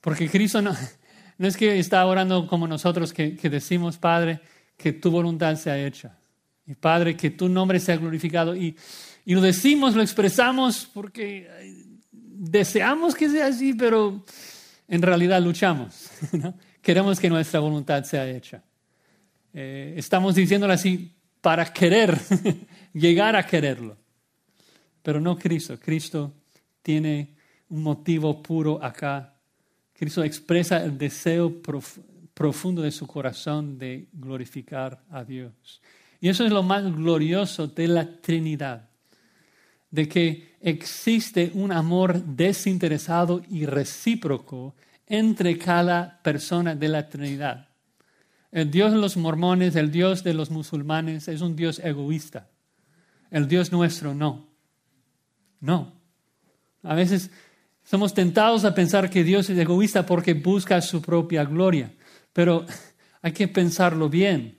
[0.00, 0.76] Porque Cristo no,
[1.38, 4.40] no es que está orando como nosotros que, decimos, Padre,
[4.76, 6.18] que tu voluntad sea hecha.
[6.66, 8.54] Y Padre, que tu nombre sea glorificado.
[8.54, 8.76] Y,
[9.24, 11.48] y lo decimos, lo expresamos porque
[12.12, 14.24] deseamos que sea así, pero
[14.88, 16.10] en realidad luchamos.
[16.82, 18.62] Queremos que nuestra voluntad sea hecha.
[19.52, 22.18] Eh, estamos diciéndolo así para querer,
[22.92, 23.96] llegar a quererlo.
[25.02, 25.78] Pero no Cristo.
[25.78, 26.32] Cristo
[26.84, 27.34] tiene
[27.70, 29.34] un motivo puro acá.
[29.94, 31.60] Cristo expresa el deseo
[32.34, 35.80] profundo de su corazón de glorificar a Dios.
[36.20, 38.88] Y eso es lo más glorioso de la Trinidad,
[39.90, 44.74] de que existe un amor desinteresado y recíproco
[45.06, 47.68] entre cada persona de la Trinidad.
[48.52, 52.50] El Dios de los mormones, el Dios de los musulmanes es un Dios egoísta.
[53.30, 54.46] El Dios nuestro no.
[55.60, 55.93] No.
[56.84, 57.30] A veces
[57.82, 61.92] somos tentados a pensar que Dios es egoísta porque busca su propia gloria.
[62.32, 62.64] Pero
[63.22, 64.58] hay que pensarlo bien.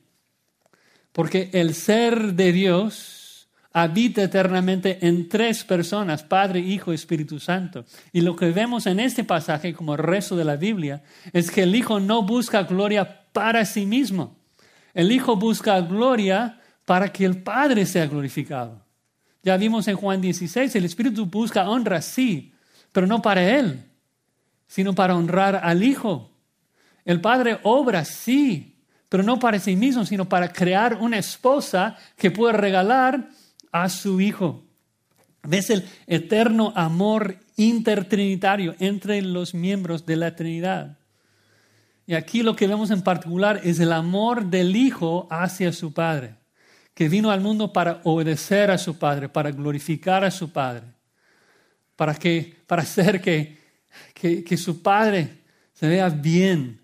[1.11, 7.85] Porque el ser de Dios habita eternamente en tres personas, Padre, Hijo Espíritu Santo.
[8.13, 11.03] Y lo que vemos en este pasaje, como el resto de la Biblia,
[11.33, 14.37] es que el Hijo no busca gloria para sí mismo.
[14.93, 18.84] El Hijo busca gloria para que el Padre sea glorificado.
[19.45, 22.51] Ya vimos en Juan 16, el Espíritu busca honra, sí,
[22.91, 23.85] pero no para Él,
[24.65, 26.31] sino para honrar al Hijo.
[27.05, 28.75] El Padre obra, sí,
[29.07, 33.29] pero no para sí mismo, sino para crear una esposa que pueda regalar
[33.71, 34.63] a su Hijo.
[35.43, 40.97] ¿Ves el eterno amor intertrinitario entre los miembros de la Trinidad?
[42.07, 46.33] Y aquí lo que vemos en particular es el amor del Hijo hacia su Padre,
[46.95, 50.83] que vino al mundo para obedecer a su Padre, para glorificar a su Padre,
[51.95, 53.57] para, que, para hacer que,
[54.13, 55.41] que, su Padre
[55.73, 56.79] se vea bien.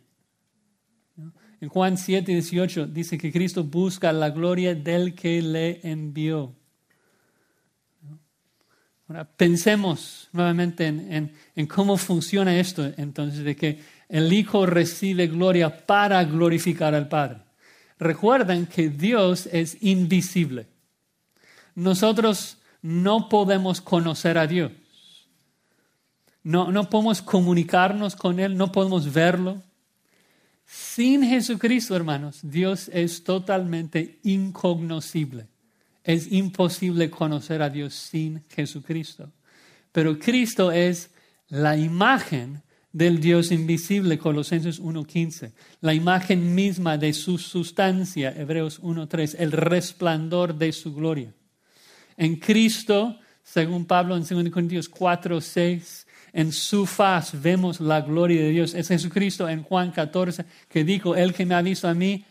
[1.62, 6.54] En Juan 7, 18 dice que Cristo busca la gloria del que le envió.
[9.08, 15.86] Ahora, pensemos nuevamente en, en cómo funciona esto, entonces, de que el Hijo recibe gloria
[15.86, 17.51] para glorificar al Padre.
[18.02, 20.66] Recuerden que Dios es invisible.
[21.76, 24.72] Nosotros no podemos conocer a Dios.
[26.42, 29.62] No, no podemos comunicarnos con Él, no podemos verlo.
[30.66, 35.46] Sin Jesucristo, hermanos, Dios es totalmente incognoscible.
[36.04, 39.32] Es imposible conocer a Dios sin Jesucristo.
[39.92, 41.12] Pero Cristo es
[41.50, 42.64] la imagen
[42.94, 50.56] del Dios invisible, Colosenses 1.15, la imagen misma de su sustancia, Hebreos 1.3, el resplandor
[50.56, 51.34] de su gloria.
[52.18, 58.50] En Cristo, según Pablo en 2 Corintios 4.6, en su faz vemos la gloria de
[58.50, 58.74] Dios.
[58.74, 62.24] Es Jesucristo en Juan 14 que dijo, el que me ha visto a mí,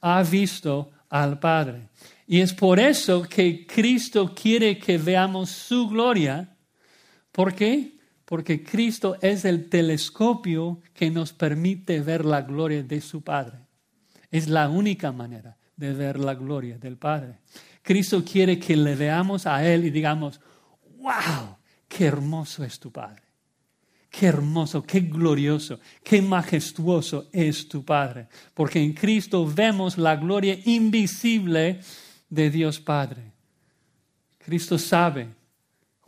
[0.00, 1.88] ha visto al Padre.
[2.26, 6.56] Y es por eso que Cristo quiere que veamos su gloria.
[7.32, 7.95] ¿Por qué?
[8.26, 13.58] Porque Cristo es el telescopio que nos permite ver la gloria de su Padre.
[14.30, 17.38] Es la única manera de ver la gloria del Padre.
[17.82, 20.40] Cristo quiere que le veamos a Él y digamos,
[20.98, 21.56] wow,
[21.86, 23.22] qué hermoso es tu Padre.
[24.10, 28.26] Qué hermoso, qué glorioso, qué majestuoso es tu Padre.
[28.54, 31.80] Porque en Cristo vemos la gloria invisible
[32.28, 33.22] de Dios Padre.
[34.38, 35.28] Cristo sabe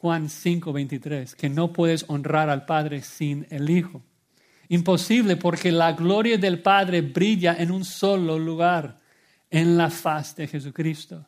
[0.00, 4.00] Juan 5, 23, que no puedes honrar al Padre sin el Hijo.
[4.68, 9.00] Imposible porque la gloria del Padre brilla en un solo lugar,
[9.50, 11.26] en la faz de Jesucristo.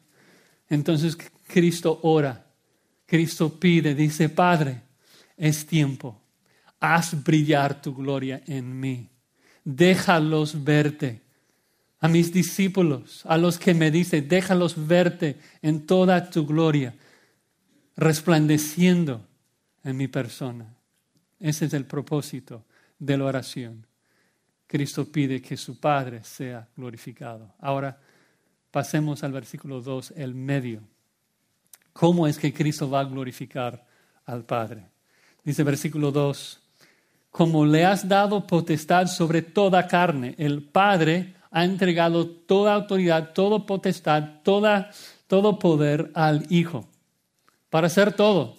[0.68, 1.18] Entonces
[1.48, 2.46] Cristo ora,
[3.06, 4.82] Cristo pide, dice, Padre,
[5.36, 6.22] es tiempo,
[6.78, 9.08] haz brillar tu gloria en mí,
[9.64, 11.22] déjalos verte.
[12.02, 16.94] A mis discípulos, a los que me dice, déjalos verte en toda tu gloria,
[18.00, 19.26] resplandeciendo
[19.84, 20.74] en mi persona.
[21.38, 22.64] Ese es el propósito
[22.98, 23.86] de la oración.
[24.66, 27.52] Cristo pide que su Padre sea glorificado.
[27.60, 27.98] Ahora
[28.70, 30.80] pasemos al versículo 2, el medio.
[31.92, 33.84] ¿Cómo es que Cristo va a glorificar
[34.24, 34.86] al Padre?
[35.44, 36.58] Dice versículo 2,
[37.30, 43.66] como le has dado potestad sobre toda carne, el Padre ha entregado toda autoridad, toda
[43.66, 44.90] potestad, toda,
[45.26, 46.89] todo poder al Hijo,
[47.70, 48.56] para hacer todo.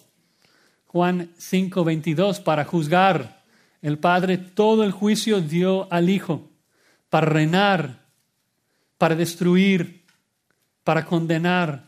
[0.86, 3.42] Juan 5, 22, para juzgar,
[3.80, 6.50] el Padre todo el juicio dio al Hijo
[7.08, 8.06] para reinar,
[8.98, 10.04] para destruir,
[10.84, 11.84] para condenar.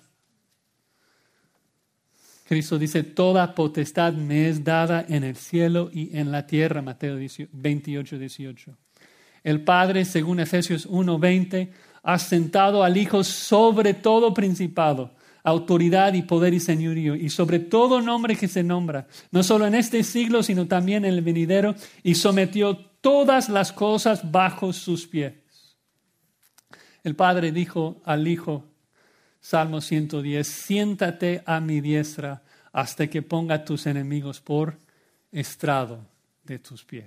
[2.47, 7.17] Cristo dice, toda potestad me es dada en el cielo y en la tierra, Mateo
[7.53, 8.77] 28, 18.
[9.43, 11.73] El Padre, según Efesios 1, 20,
[12.03, 15.14] ha sentado al Hijo sobre todo principado
[15.45, 19.75] autoridad y poder y señorío, y sobre todo nombre que se nombra, no solo en
[19.75, 25.35] este siglo, sino también en el venidero, y sometió todas las cosas bajo sus pies.
[27.05, 28.65] El Padre dijo al Hijo,
[29.39, 32.43] Salmo 110, siéntate a mi diestra
[32.73, 34.79] hasta que ponga tus enemigos por
[35.31, 36.01] estrado
[36.45, 37.05] de tus pies.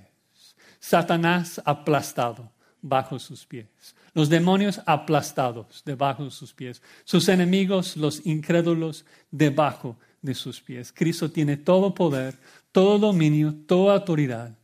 [0.80, 8.26] Satanás aplastado bajo sus pies los demonios aplastados debajo de sus pies, sus enemigos, los
[8.26, 10.92] incrédulos, debajo de sus pies.
[10.92, 12.36] Cristo tiene todo poder,
[12.72, 14.58] todo dominio, toda autoridad.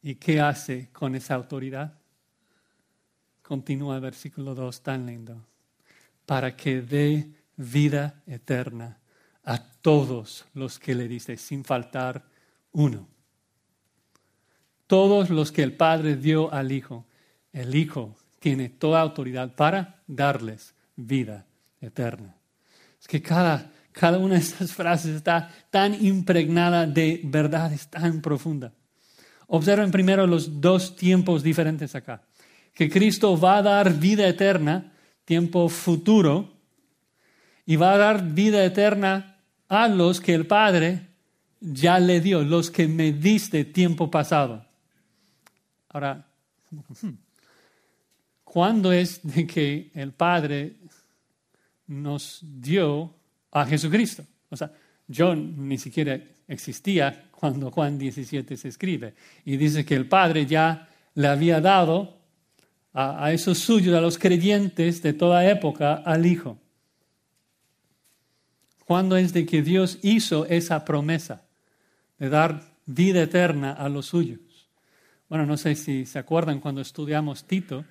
[0.00, 1.98] ¿Y qué hace con esa autoridad?
[3.42, 5.44] Continúa el versículo 2 tan lindo.
[6.24, 9.00] Para que dé vida eterna
[9.42, 12.24] a todos los que le dice, sin faltar
[12.70, 13.08] uno.
[14.86, 17.04] Todos los que el Padre dio al Hijo
[17.52, 21.46] el Hijo tiene toda autoridad para darles vida
[21.80, 22.34] eterna.
[23.00, 28.72] Es que cada, cada una de estas frases está tan impregnada de verdades tan profunda.
[29.46, 32.22] Observen primero los dos tiempos diferentes acá.
[32.72, 34.92] Que Cristo va a dar vida eterna,
[35.24, 36.52] tiempo futuro,
[37.66, 39.36] y va a dar vida eterna
[39.68, 41.08] a los que el Padre
[41.60, 44.66] ya le dio, los que me diste tiempo pasado.
[45.90, 46.26] Ahora,
[46.70, 47.10] hmm,
[48.52, 50.76] ¿Cuándo es de que el Padre
[51.86, 53.14] nos dio
[53.50, 54.26] a Jesucristo?
[54.50, 54.70] O sea,
[55.08, 59.14] yo ni siquiera existía cuando Juan 17 se escribe.
[59.46, 62.18] Y dice que el Padre ya le había dado
[62.92, 66.58] a, a esos suyos, a los creyentes de toda época, al Hijo.
[68.84, 71.40] ¿Cuándo es de que Dios hizo esa promesa
[72.18, 74.40] de dar vida eterna a los suyos?
[75.30, 77.86] Bueno, no sé si se acuerdan cuando estudiamos Tito,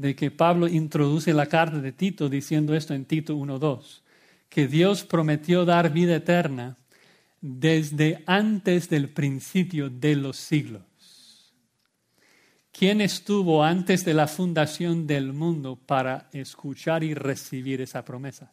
[0.00, 4.00] de que Pablo introduce la carta de Tito diciendo esto en Tito 1.2,
[4.48, 6.78] que Dios prometió dar vida eterna
[7.42, 10.82] desde antes del principio de los siglos.
[12.72, 18.50] ¿Quién estuvo antes de la fundación del mundo para escuchar y recibir esa promesa?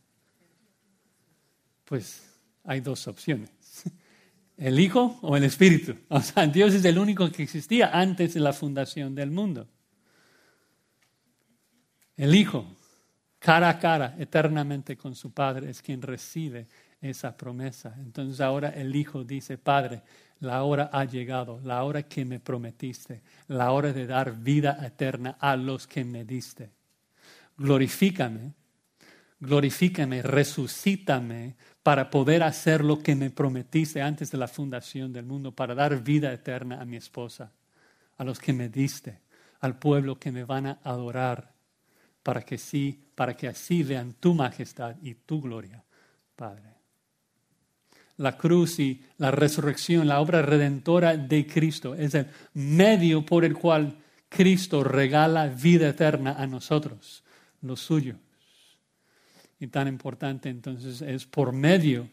[1.86, 2.28] Pues
[2.66, 3.52] hay dos opciones.
[4.58, 5.96] El Hijo o el Espíritu.
[6.10, 9.70] O sea, Dios es el único que existía antes de la fundación del mundo.
[12.18, 12.66] El Hijo,
[13.38, 16.68] cara a cara, eternamente con su Padre, es quien recibe
[17.00, 17.96] esa promesa.
[18.00, 20.02] Entonces ahora el Hijo dice, Padre,
[20.40, 25.38] la hora ha llegado, la hora que me prometiste, la hora de dar vida eterna
[25.40, 26.72] a los que me diste.
[27.56, 28.54] Glorifícame,
[29.40, 35.52] glorifícame, resucítame para poder hacer lo que me prometiste antes de la fundación del mundo,
[35.52, 37.52] para dar vida eterna a mi esposa,
[38.18, 39.22] a los que me diste,
[39.60, 41.57] al pueblo que me van a adorar
[42.28, 45.82] para que sí, para que así vean tu majestad y tu gloria,
[46.36, 46.74] Padre.
[48.18, 53.54] La cruz y la resurrección, la obra redentora de Cristo, es el medio por el
[53.54, 53.96] cual
[54.28, 57.24] Cristo regala vida eterna a nosotros,
[57.62, 58.18] los suyos.
[59.58, 62.10] Y tan importante entonces es por medio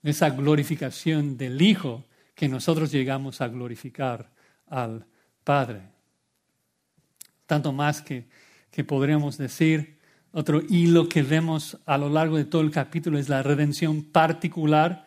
[0.00, 4.30] de esa glorificación del Hijo que nosotros llegamos a glorificar
[4.68, 5.04] al
[5.44, 5.82] Padre.
[7.44, 8.24] Tanto más que
[8.72, 9.98] que podríamos decir.
[10.32, 15.04] Otro hilo que vemos a lo largo de todo el capítulo es la redención particular,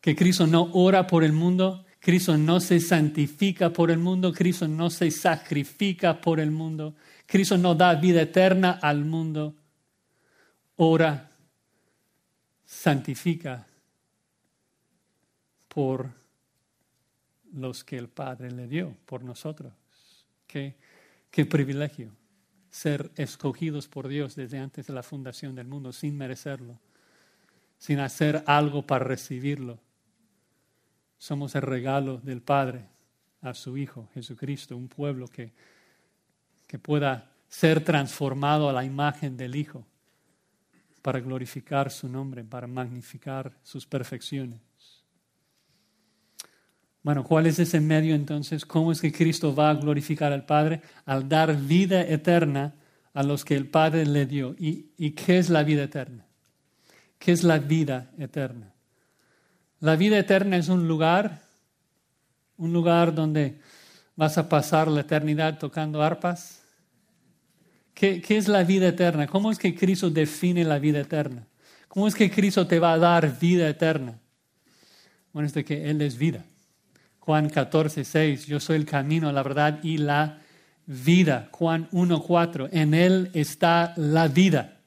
[0.00, 4.68] que Cristo no ora por el mundo, Cristo no se santifica por el mundo, Cristo
[4.68, 6.94] no se sacrifica por el mundo,
[7.26, 9.56] Cristo no da vida eterna al mundo.
[10.76, 11.30] Ora,
[12.64, 13.66] santifica
[15.68, 16.08] por
[17.52, 19.72] los que el Padre le dio, por nosotros.
[20.46, 20.76] Qué,
[21.30, 22.21] qué privilegio
[22.72, 26.80] ser escogidos por Dios desde antes de la fundación del mundo sin merecerlo,
[27.78, 29.78] sin hacer algo para recibirlo
[31.22, 32.84] somos el regalo del Padre
[33.42, 35.52] a su Hijo, Jesucristo, un pueblo que,
[36.66, 39.86] que pueda ser transformado a la imagen del Hijo
[41.00, 44.58] para glorificar su nombre, para magnificar sus perfecciones.
[47.02, 48.64] Bueno, ¿cuál es ese medio entonces?
[48.64, 50.82] ¿Cómo es que Cristo va a glorificar al Padre?
[51.04, 52.74] Al dar vida eterna
[53.12, 54.54] a los que el Padre le dio.
[54.58, 56.24] ¿Y, y qué es la vida eterna?
[57.18, 58.72] ¿Qué es la vida eterna?
[59.80, 61.42] La vida eterna es un lugar,
[62.56, 63.58] un lugar donde
[64.14, 66.62] vas a pasar la eternidad tocando arpas.
[67.94, 69.26] ¿Qué, es la vida eterna?
[69.26, 71.46] ¿Cómo es que Cristo define la vida eterna?
[71.88, 74.18] ¿Cómo es que Cristo te va a dar vida eterna?
[75.32, 76.44] Bueno, es de que Él es vida.
[77.24, 80.40] Juan 14, 6, yo soy el camino, la verdad y la
[80.86, 81.48] vida.
[81.50, 84.82] Juan 1, 4, en Él está la vida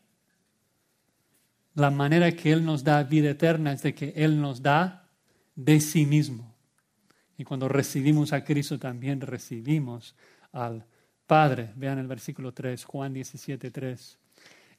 [1.76, 5.08] la manera que Él nos da vida eterna es de que Él nos da
[5.56, 6.56] de sí mismo.
[7.38, 10.16] Y cuando recibimos a Cristo también recibimos
[10.54, 10.86] al
[11.28, 11.72] Padre.
[11.76, 14.18] Vean el versículo 3, Juan 17, 3.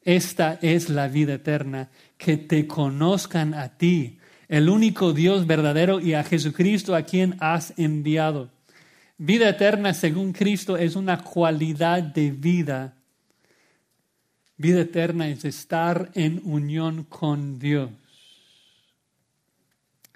[0.02, 6.14] Esta es la vida eterna, que te conozcan a ti, el único Dios verdadero, y
[6.14, 8.50] a Jesucristo a quien has enviado.
[9.18, 12.96] Vida eterna según Cristo es una cualidad de vida
[14.58, 17.90] Vida eterna es estar en unión con Dios.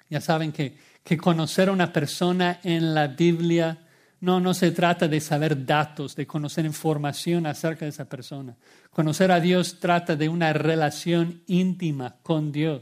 [0.09, 3.77] Ya saben que, que conocer a una persona en la Biblia
[4.19, 8.55] no, no se trata de saber datos, de conocer información acerca de esa persona.
[8.89, 12.81] Conocer a Dios trata de una relación íntima con Dios.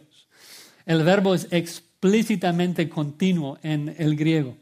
[0.89, 4.57] El verbo es explícitamente continuo en el griego.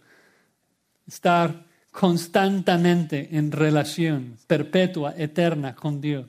[1.08, 6.26] Estar constantemente en relación perpetua, eterna con Dios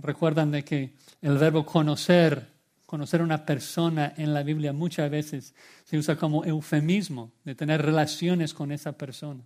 [0.00, 2.46] recuerdan de que el verbo conocer,
[2.86, 7.82] conocer a una persona en la Biblia muchas veces se usa como eufemismo de tener
[7.82, 9.44] relaciones con esa persona.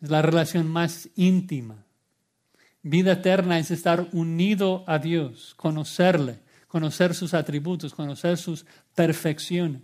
[0.00, 1.84] Es la relación más íntima.
[2.82, 6.38] Vida eterna es estar unido a Dios, conocerle,
[6.70, 8.64] conocer sus atributos, conocer sus
[8.94, 9.82] perfecciones.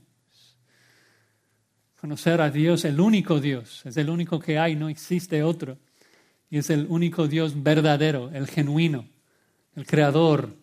[2.01, 5.79] Conocer a Dios, el único Dios, es el único que hay, no existe otro.
[6.49, 9.07] Y es el único Dios verdadero, el genuino
[9.77, 10.57] el Creador.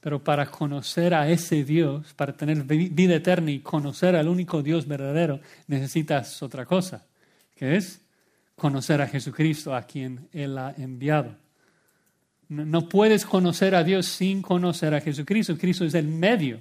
[0.00, 4.86] Pero para conocer a ese Dios, para tener vida eterna y conocer al único Dios
[4.86, 7.06] verdadero, necesitas otra cosa,
[7.54, 8.00] que es
[8.54, 11.36] conocer a Jesucristo, a quien Él ha enviado.
[12.50, 15.56] No puedes conocer a Dios sin conocer a Jesucristo.
[15.56, 16.60] Cristo es el medio.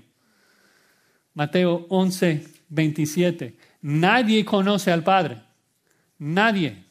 [1.33, 3.57] Mateo 11, 27.
[3.81, 5.41] Nadie conoce al Padre.
[6.19, 6.83] Nadie.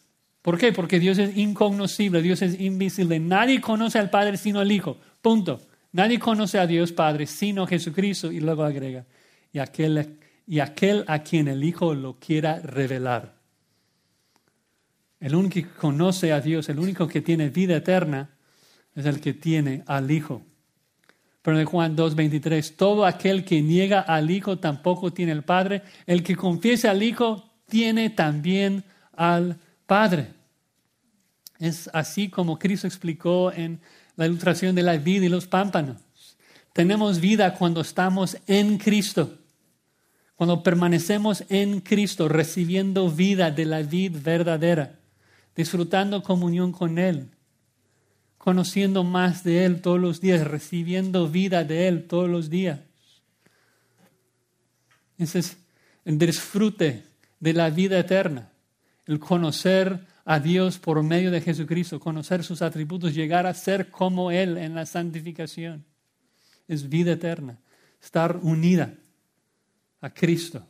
[0.42, 0.72] ¿Por qué?
[0.72, 3.20] Porque Dios es incognoscible, Dios es invisible.
[3.20, 4.96] Nadie conoce al Padre sino al Hijo.
[5.22, 5.60] Punto.
[5.92, 8.32] Nadie conoce a Dios Padre sino Jesucristo.
[8.32, 9.06] Y luego agrega,
[9.52, 13.36] y aquel, y aquel a quien el Hijo lo quiera revelar.
[15.20, 18.30] El único que conoce a Dios, el único que tiene vida eterna,
[18.98, 20.42] es el que tiene al Hijo.
[21.42, 25.82] Pero en Juan 2.23, todo aquel que niega al Hijo tampoco tiene el Padre.
[26.04, 28.84] El que confiese al Hijo tiene también
[29.14, 30.32] al Padre.
[31.60, 33.80] Es así como Cristo explicó en
[34.16, 35.96] la ilustración de la vida y los pámpanos.
[36.72, 39.38] Tenemos vida cuando estamos en Cristo,
[40.34, 44.98] cuando permanecemos en Cristo, recibiendo vida de la vida verdadera,
[45.54, 47.30] disfrutando comunión con Él,
[48.48, 52.80] conociendo más de Él todos los días, recibiendo vida de Él todos los días.
[55.18, 55.58] Ese es
[56.06, 57.04] el disfrute
[57.40, 58.50] de la vida eterna,
[59.04, 64.30] el conocer a Dios por medio de Jesucristo, conocer sus atributos, llegar a ser como
[64.30, 65.84] Él en la santificación.
[66.66, 67.58] Es vida eterna,
[68.02, 68.94] estar unida
[70.00, 70.66] a Cristo.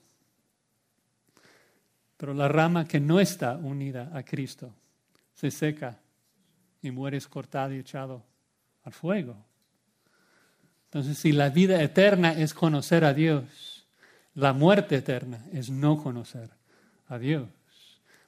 [2.17, 4.75] Pero la rama que no está unida a Cristo
[5.33, 6.01] se seca
[6.83, 8.25] y muere cortado y echado
[8.85, 9.45] al fuego.
[10.85, 13.87] Entonces, si la vida eterna es conocer a Dios,
[14.35, 16.51] la muerte eterna es no conocer
[17.09, 17.49] a Dios.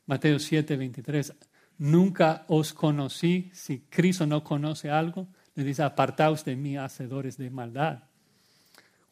[0.07, 1.33] Mateo 7, 23.
[1.79, 3.51] Nunca os conocí.
[3.55, 8.05] Si Cristo no conoce algo, le dice, apartaos de mí, hacedores de maldad.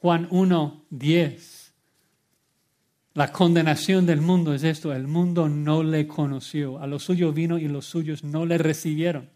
[0.01, 1.68] Juan 1, 10.
[3.19, 7.59] La condenación del mundo es esto, el mundo no le conoció, a los suyos vino
[7.59, 9.29] y los suyos no le recibieron.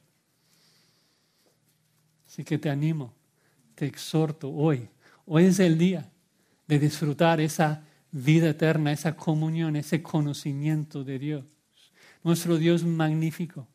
[2.25, 3.13] Así que te animo,
[3.75, 4.89] te exhorto hoy,
[5.27, 6.09] hoy es el día
[6.69, 11.45] de disfrutar esa vida eterna, esa comunión, ese conocimiento de Dios.
[12.23, 13.67] Nuestro Dios magnífico,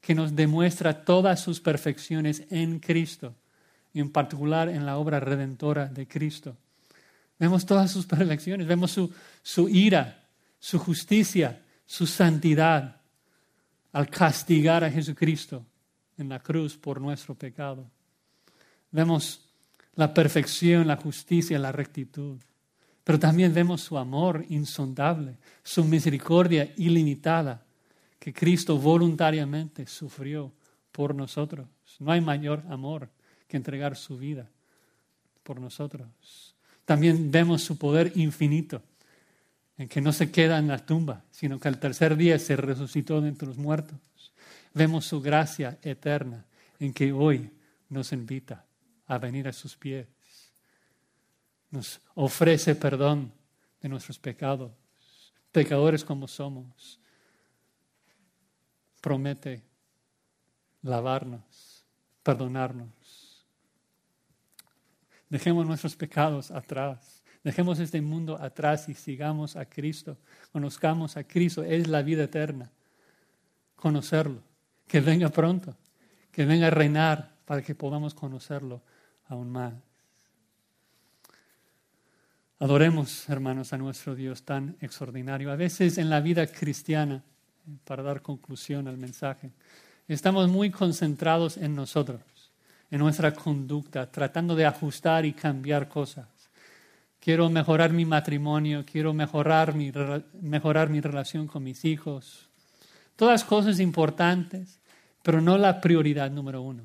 [0.00, 3.34] que nos demuestra todas sus perfecciones en Cristo
[3.92, 6.56] y en particular en la obra redentora de Cristo.
[7.38, 9.12] Vemos todas sus perfecciones, vemos su,
[9.42, 10.28] su ira,
[10.58, 13.00] su justicia, su santidad
[13.92, 15.64] al castigar a Jesucristo
[16.16, 17.90] en la cruz por nuestro pecado.
[18.90, 19.40] Vemos
[19.94, 22.38] la perfección, la justicia, la rectitud.
[23.04, 27.64] Pero también vemos su amor insondable, su misericordia ilimitada,
[28.18, 30.52] que Cristo voluntariamente sufrió
[30.92, 31.66] por nosotros.
[31.98, 33.08] No hay mayor amor
[33.48, 34.48] que entregar su vida
[35.42, 36.54] por nosotros.
[36.92, 38.82] También vemos su poder infinito,
[39.78, 43.22] en que no se queda en la tumba, sino que al tercer día se resucitó
[43.22, 43.98] de entre los muertos.
[44.74, 46.44] Vemos su gracia eterna,
[46.78, 47.50] en que hoy
[47.88, 48.64] nos invita
[49.06, 50.06] a venir a sus pies
[51.72, 53.32] nos ofrece perdón
[53.80, 54.70] de nuestros pecados,
[55.50, 57.00] pecadores como somos.
[59.00, 59.62] Promete
[60.82, 61.82] lavarnos,
[62.22, 63.01] perdonarnos.
[65.32, 67.22] Dejemos nuestros pecados atrás.
[67.42, 70.18] Dejemos este mundo atrás y sigamos a Cristo.
[70.52, 71.62] Conozcamos a Cristo.
[71.62, 72.70] Es la vida eterna.
[73.74, 74.42] Conocerlo.
[74.86, 75.74] Que venga pronto.
[76.30, 78.82] Que venga a reinar para que podamos conocerlo
[79.26, 79.72] aún más.
[82.58, 85.50] Adoremos, hermanos, a nuestro Dios tan extraordinario.
[85.50, 87.24] A veces en la vida cristiana,
[87.84, 89.50] para dar conclusión al mensaje,
[90.08, 92.20] estamos muy concentrados en nosotros,
[92.92, 96.28] en nuestra conducta, tratando de ajustar y cambiar cosas.
[97.18, 99.90] Quiero mejorar mi matrimonio, quiero mejorar mi,
[100.42, 102.50] mejorar mi relación con mis hijos.
[103.16, 104.78] Todas cosas importantes,
[105.22, 106.82] pero no la prioridad número uno.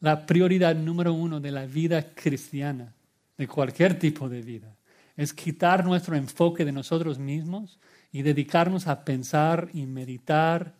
[0.00, 2.94] La prioridad número uno de la vida cristiana,
[3.36, 4.74] de cualquier tipo de vida,
[5.18, 7.78] es quitar nuestro enfoque de nosotros mismos
[8.10, 10.72] y dedicarnos a pensar y meditar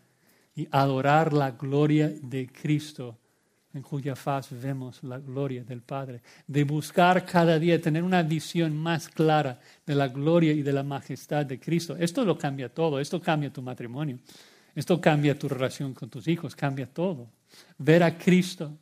[0.57, 3.20] y adorar la gloria de Cristo,
[3.73, 6.23] en cuya faz vemos la gloria del Padre.
[6.47, 10.83] De buscar cada día tener una visión más clara de la gloria y de la
[10.83, 11.97] majestad de Cristo.
[11.97, 14.18] Esto lo cambia todo, esto cambia tu matrimonio,
[14.75, 17.29] esto cambia tu relación con tus hijos, cambia todo.
[17.79, 18.77] Ver a Cristo,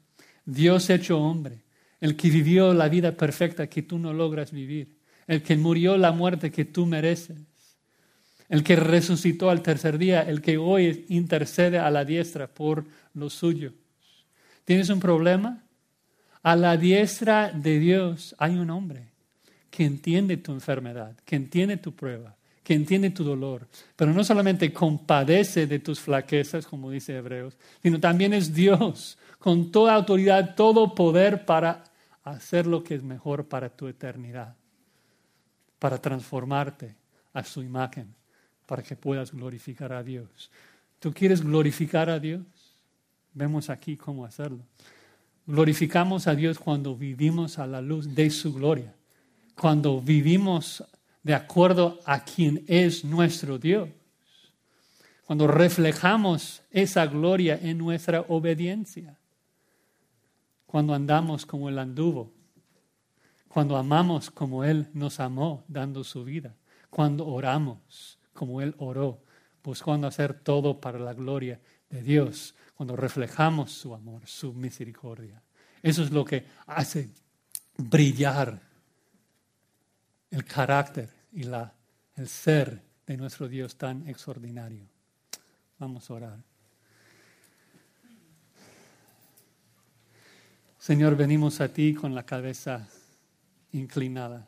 [0.44, 1.64] Dios hecho hombre,
[2.00, 6.10] el que vivió la vida perfecta que tú no logras vivir el que murió la
[6.10, 7.38] muerte que tú mereces,
[8.48, 13.28] el que resucitó al tercer día, el que hoy intercede a la diestra por lo
[13.28, 13.74] suyo.
[14.68, 15.64] ¿Tienes un problema?
[16.42, 19.08] A la diestra de Dios hay un hombre
[19.70, 23.66] que entiende tu enfermedad, que entiende tu prueba, que entiende tu dolor,
[23.96, 29.72] pero no solamente compadece de tus flaquezas, como dice Hebreos, sino también es Dios con
[29.72, 31.84] toda autoridad, todo poder para
[32.22, 34.54] hacer lo que es mejor para tu eternidad
[35.78, 36.94] para transformarte
[37.32, 38.14] a su imagen,
[38.66, 40.50] para que puedas glorificar a Dios.
[40.98, 42.42] ¿Tú quieres glorificar a Dios?
[43.38, 44.60] Vemos aquí cómo hacerlo.
[45.46, 48.94] Glorificamos a Dios cuando vivimos a la luz de su gloria,
[49.54, 50.84] cuando vivimos
[51.22, 53.88] de acuerdo a quien es nuestro Dios,
[55.24, 59.18] cuando reflejamos esa gloria en nuestra obediencia,
[60.66, 62.32] cuando andamos como el anduvo
[63.48, 66.54] cuando amamos como Él nos amó dando su vida,
[66.90, 69.20] cuando oramos como Él oró,
[69.64, 71.60] buscando hacer todo para la gloria
[71.90, 75.42] de Dios, cuando reflejamos su amor, su misericordia.
[75.82, 77.10] Eso es lo que hace
[77.76, 78.56] brillar
[80.30, 81.74] el carácter y la,
[82.14, 84.86] el ser de nuestro Dios tan extraordinario.
[85.80, 86.38] Vamos a orar.
[90.78, 92.88] Señor, venimos a ti con la cabeza
[93.72, 94.46] inclinada,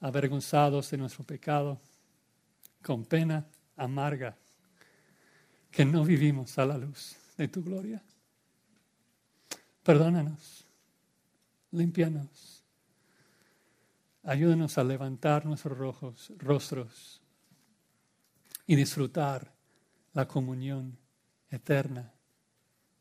[0.00, 1.80] avergonzados de nuestro pecado,
[2.82, 3.46] con pena
[3.76, 4.36] amarga,
[5.70, 8.02] que no vivimos a la luz de tu gloria.
[9.82, 10.66] Perdónanos,
[11.70, 12.62] limpianos,
[14.22, 17.22] ayúdanos a levantar nuestros rojos, rostros
[18.66, 19.52] y disfrutar
[20.12, 20.98] la comunión
[21.50, 22.12] eterna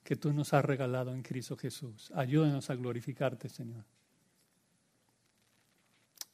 [0.04, 2.12] que tú nos has regalado en Cristo Jesús.
[2.16, 3.84] Ayúdanos a glorificarte, Señor.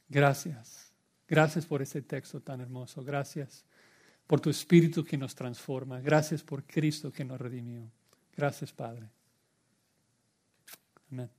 [0.07, 0.93] Gracias.
[1.27, 3.03] Gracias por ese texto tan hermoso.
[3.03, 3.65] Gracias
[4.27, 5.99] por tu Espíritu que nos transforma.
[5.99, 7.89] Gracias por Cristo que nos redimió.
[8.35, 9.09] Gracias, Padre.
[11.11, 11.29] Amén.